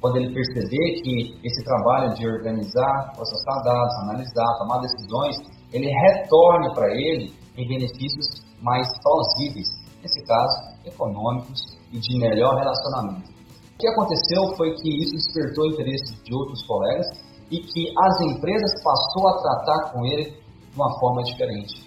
[0.03, 5.37] Quando ele perceber que esse trabalho de organizar, processar dados, analisar, tomar decisões,
[5.73, 8.27] ele retorne para ele em benefícios
[8.61, 9.69] mais plausíveis,
[10.03, 11.59] nesse caso, econômicos
[11.91, 13.31] e de melhor relacionamento.
[13.75, 17.07] O que aconteceu foi que isso despertou o interesse de outros colegas
[17.53, 21.85] e que as empresas passou a tratar com ele de uma forma diferente.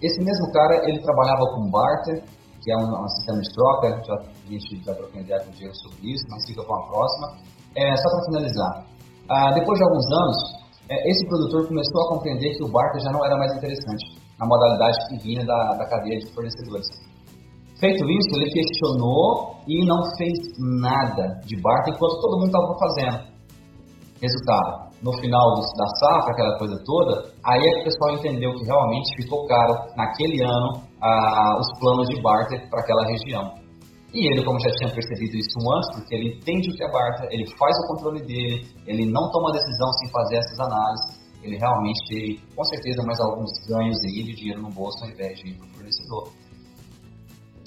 [0.00, 2.22] Esse mesmo cara, ele trabalhava com barter,
[2.62, 5.54] que é um, um sistema de troca, já, a gente já trocou ideia com o
[5.54, 7.26] Diego sobre isso, mas fica para a próxima.
[7.74, 8.86] É, só para finalizar,
[9.28, 10.36] ah, depois de alguns anos,
[10.88, 14.46] é, esse produtor começou a compreender que o barter já não era mais interessante, na
[14.46, 16.86] modalidade que vinha da, da cadeia de fornecedores.
[17.80, 23.33] Feito isso, ele questionou e não fez nada de barter enquanto todo mundo estava fazendo.
[24.24, 25.44] Resultado, no final
[25.76, 29.74] da safra, aquela coisa toda, aí é que o pessoal entendeu que realmente ficou caro,
[29.98, 33.52] naquele ano, a, os planos de barter para aquela região.
[34.14, 37.28] E ele, como já tinha percebido isso antes, porque ele entende o que é barter,
[37.30, 42.00] ele faz o controle dele, ele não toma decisão sem fazer essas análises, ele realmente
[42.08, 45.58] teve, com certeza, mais alguns ganhos aí de dinheiro no bolso ao invés de ir
[45.58, 46.32] para o fornecedor.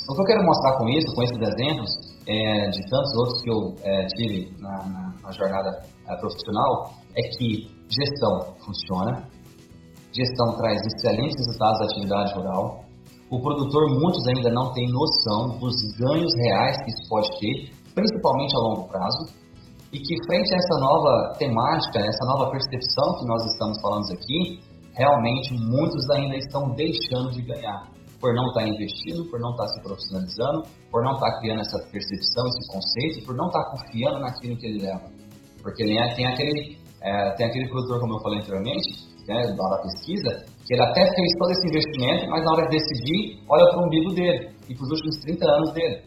[0.09, 1.91] O que eu quero mostrar com isso, com esses exemplos,
[2.25, 5.85] é, de tantos outros que eu é, tive na, na, na jornada
[6.15, 9.27] profissional, é que gestão funciona,
[10.13, 12.87] gestão traz excelentes resultados da atividade rural,
[13.29, 18.55] o produtor, muitos ainda não tem noção dos ganhos reais que isso pode ter, principalmente
[18.55, 19.27] a longo prazo,
[19.91, 24.59] e que frente a essa nova temática, essa nova percepção que nós estamos falando aqui,
[24.93, 29.63] realmente muitos ainda estão deixando de ganhar por não estar tá investindo, por não estar
[29.63, 33.63] tá se profissionalizando, por não estar tá criando essa percepção, esse conceito, por não estar
[33.71, 35.16] confiando naquilo que ele leva.
[35.67, 38.87] Porque ele é, tem, aquele, é, tem aquele produtor, como eu falei anteriormente,
[39.27, 43.43] né, da pesquisa, que ele até fez todo esse investimento, mas na hora de decidir,
[43.49, 46.03] olha para o umbigo dele e para os últimos 30 anos dele.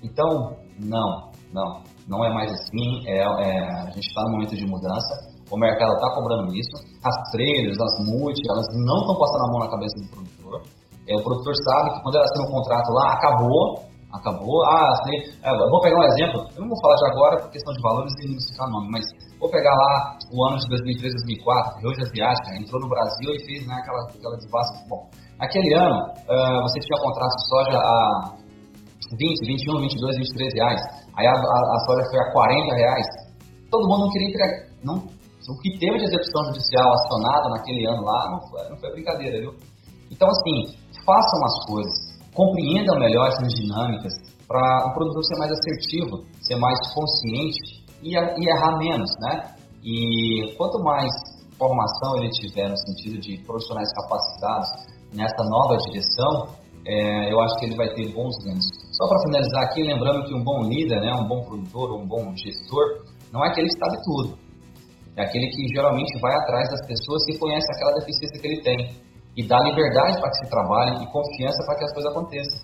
[0.00, 1.82] Então, não, não.
[2.06, 5.94] não é mais assim, é, é a gente está no momento de mudança, o mercado
[5.94, 9.98] está cobrando isso, as traders, as multi, elas não estão passando a mão na cabeça
[9.98, 10.62] do produtor,
[11.08, 15.16] é, o produtor sabe que quando ela assina um contrato lá, acabou, acabou, ah, assim,
[15.42, 18.12] é, vou pegar um exemplo, eu não vou falar de agora por questão de valores
[18.24, 19.04] e não citar nome, mas
[19.38, 23.44] vou pegar lá o ano de 2003, 2004, Rio de Asiática, entrou no Brasil e
[23.44, 24.78] fez né, aquela, aquela desbasta.
[24.88, 28.34] Bom, naquele ano, uh, você tinha contrato de soja a
[29.18, 30.80] 20, 21, 22, 23 reais,
[31.16, 33.06] aí a, a, a soja foi a 40 reais,
[33.70, 38.04] todo mundo não queria entregar, não, o que teve de execução judicial acionada naquele ano
[38.04, 39.54] lá não foi, não foi brincadeira, viu?
[40.10, 42.07] Então, assim, façam as coisas,
[42.38, 44.12] compreendam melhor essas dinâmicas
[44.46, 49.56] para o produtor ser mais assertivo, ser mais consciente e, e errar menos, né?
[49.82, 51.10] E quanto mais
[51.58, 54.68] formação ele tiver no sentido de profissionais capacitados
[55.12, 56.54] nessa nova direção,
[56.86, 58.64] é, eu acho que ele vai ter bons ganhos.
[58.92, 62.32] Só para finalizar aqui, lembrando que um bom líder, né, um bom produtor, um bom
[62.36, 64.38] gestor, não é aquele que sabe tudo.
[65.16, 69.07] É aquele que geralmente vai atrás das pessoas que conhecem aquela deficiência que ele tem
[69.38, 72.58] e dá liberdade para que se trabalhe e confiança para que as coisas aconteçam.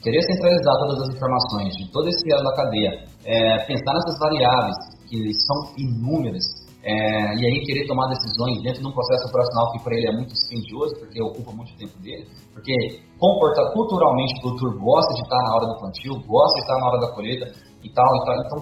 [0.00, 2.90] Querer centralizar todas as informações de todo esse elo da cadeia,
[3.26, 4.78] é, pensar nessas variáveis
[5.10, 6.46] que são inúmeras,
[6.86, 10.12] é, e aí querer tomar decisões dentro de um processo operacional que para ele é
[10.12, 12.24] muito dispendioso, porque ocupa muito tempo dele,
[12.54, 12.72] porque
[13.18, 16.86] comporta, culturalmente o produtor gosta de estar na hora do plantio, gosta de estar na
[16.86, 17.46] hora da colheita
[17.82, 18.34] e tal, e tal.
[18.46, 18.58] Então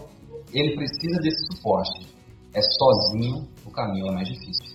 [0.57, 2.17] ele precisa desse suporte.
[2.57, 4.73] É sozinho o caminho é mais difícil.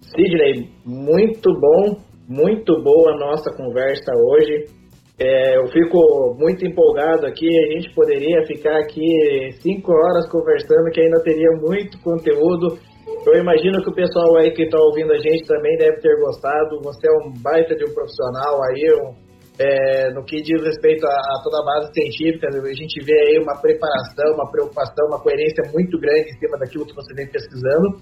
[0.00, 4.64] Sidney, muito bom muito boa a nossa conversa hoje.
[5.20, 7.46] É, eu fico muito empolgado aqui.
[7.46, 12.78] A gente poderia ficar aqui cinco horas conversando, que ainda teria muito conteúdo.
[13.26, 16.80] Eu imagino que o pessoal aí que está ouvindo a gente também deve ter gostado.
[16.82, 19.14] Você é um baita de um profissional aí, um,
[19.60, 22.48] é, no que diz respeito a, a, toda a base científica.
[22.48, 26.86] A gente vê aí uma preparação, uma preocupação, uma coerência muito grande em cima daquilo
[26.86, 28.00] que você vem pesquisando.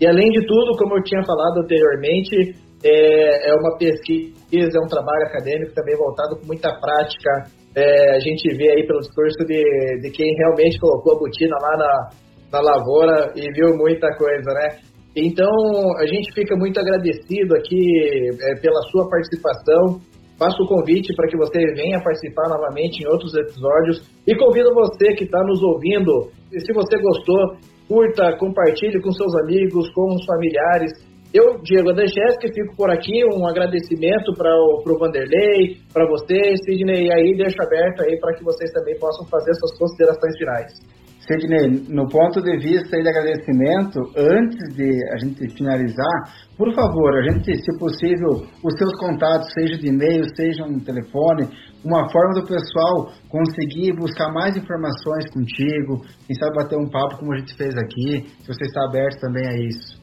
[0.00, 4.88] E além de tudo, como eu tinha falado anteriormente, é, é uma pesquisa, é um
[4.88, 7.44] trabalho acadêmico também voltado com muita prática.
[7.76, 9.62] É, a gente vê aí pelo discurso de,
[10.00, 12.10] de quem realmente colocou a botina lá na,
[12.52, 14.78] na lavoura e viu muita coisa, né?
[15.14, 15.50] Então,
[15.98, 20.00] a gente fica muito agradecido aqui é, pela sua participação.
[20.38, 25.12] Faço o convite para que você venha participar novamente em outros episódios e convido você
[25.12, 30.92] que está nos ouvindo, se você gostou, curta, compartilhe com seus amigos, com os familiares.
[31.32, 33.22] Eu, Diego Adechesky, fico por aqui.
[33.24, 38.42] Um agradecimento para o Vanderlei, para você, Sidney, e aí deixo aberto aí para que
[38.42, 40.72] vocês também possam fazer suas considerações finais.
[41.20, 47.22] Sidney, no ponto de vista de agradecimento, antes de a gente finalizar, por favor, a
[47.22, 51.46] gente, se possível, os seus contatos, seja de e-mail, seja um telefone,
[51.84, 57.34] uma forma do pessoal conseguir buscar mais informações contigo, quem sabe bater um papo como
[57.34, 59.99] a gente fez aqui, se você está aberto também a isso.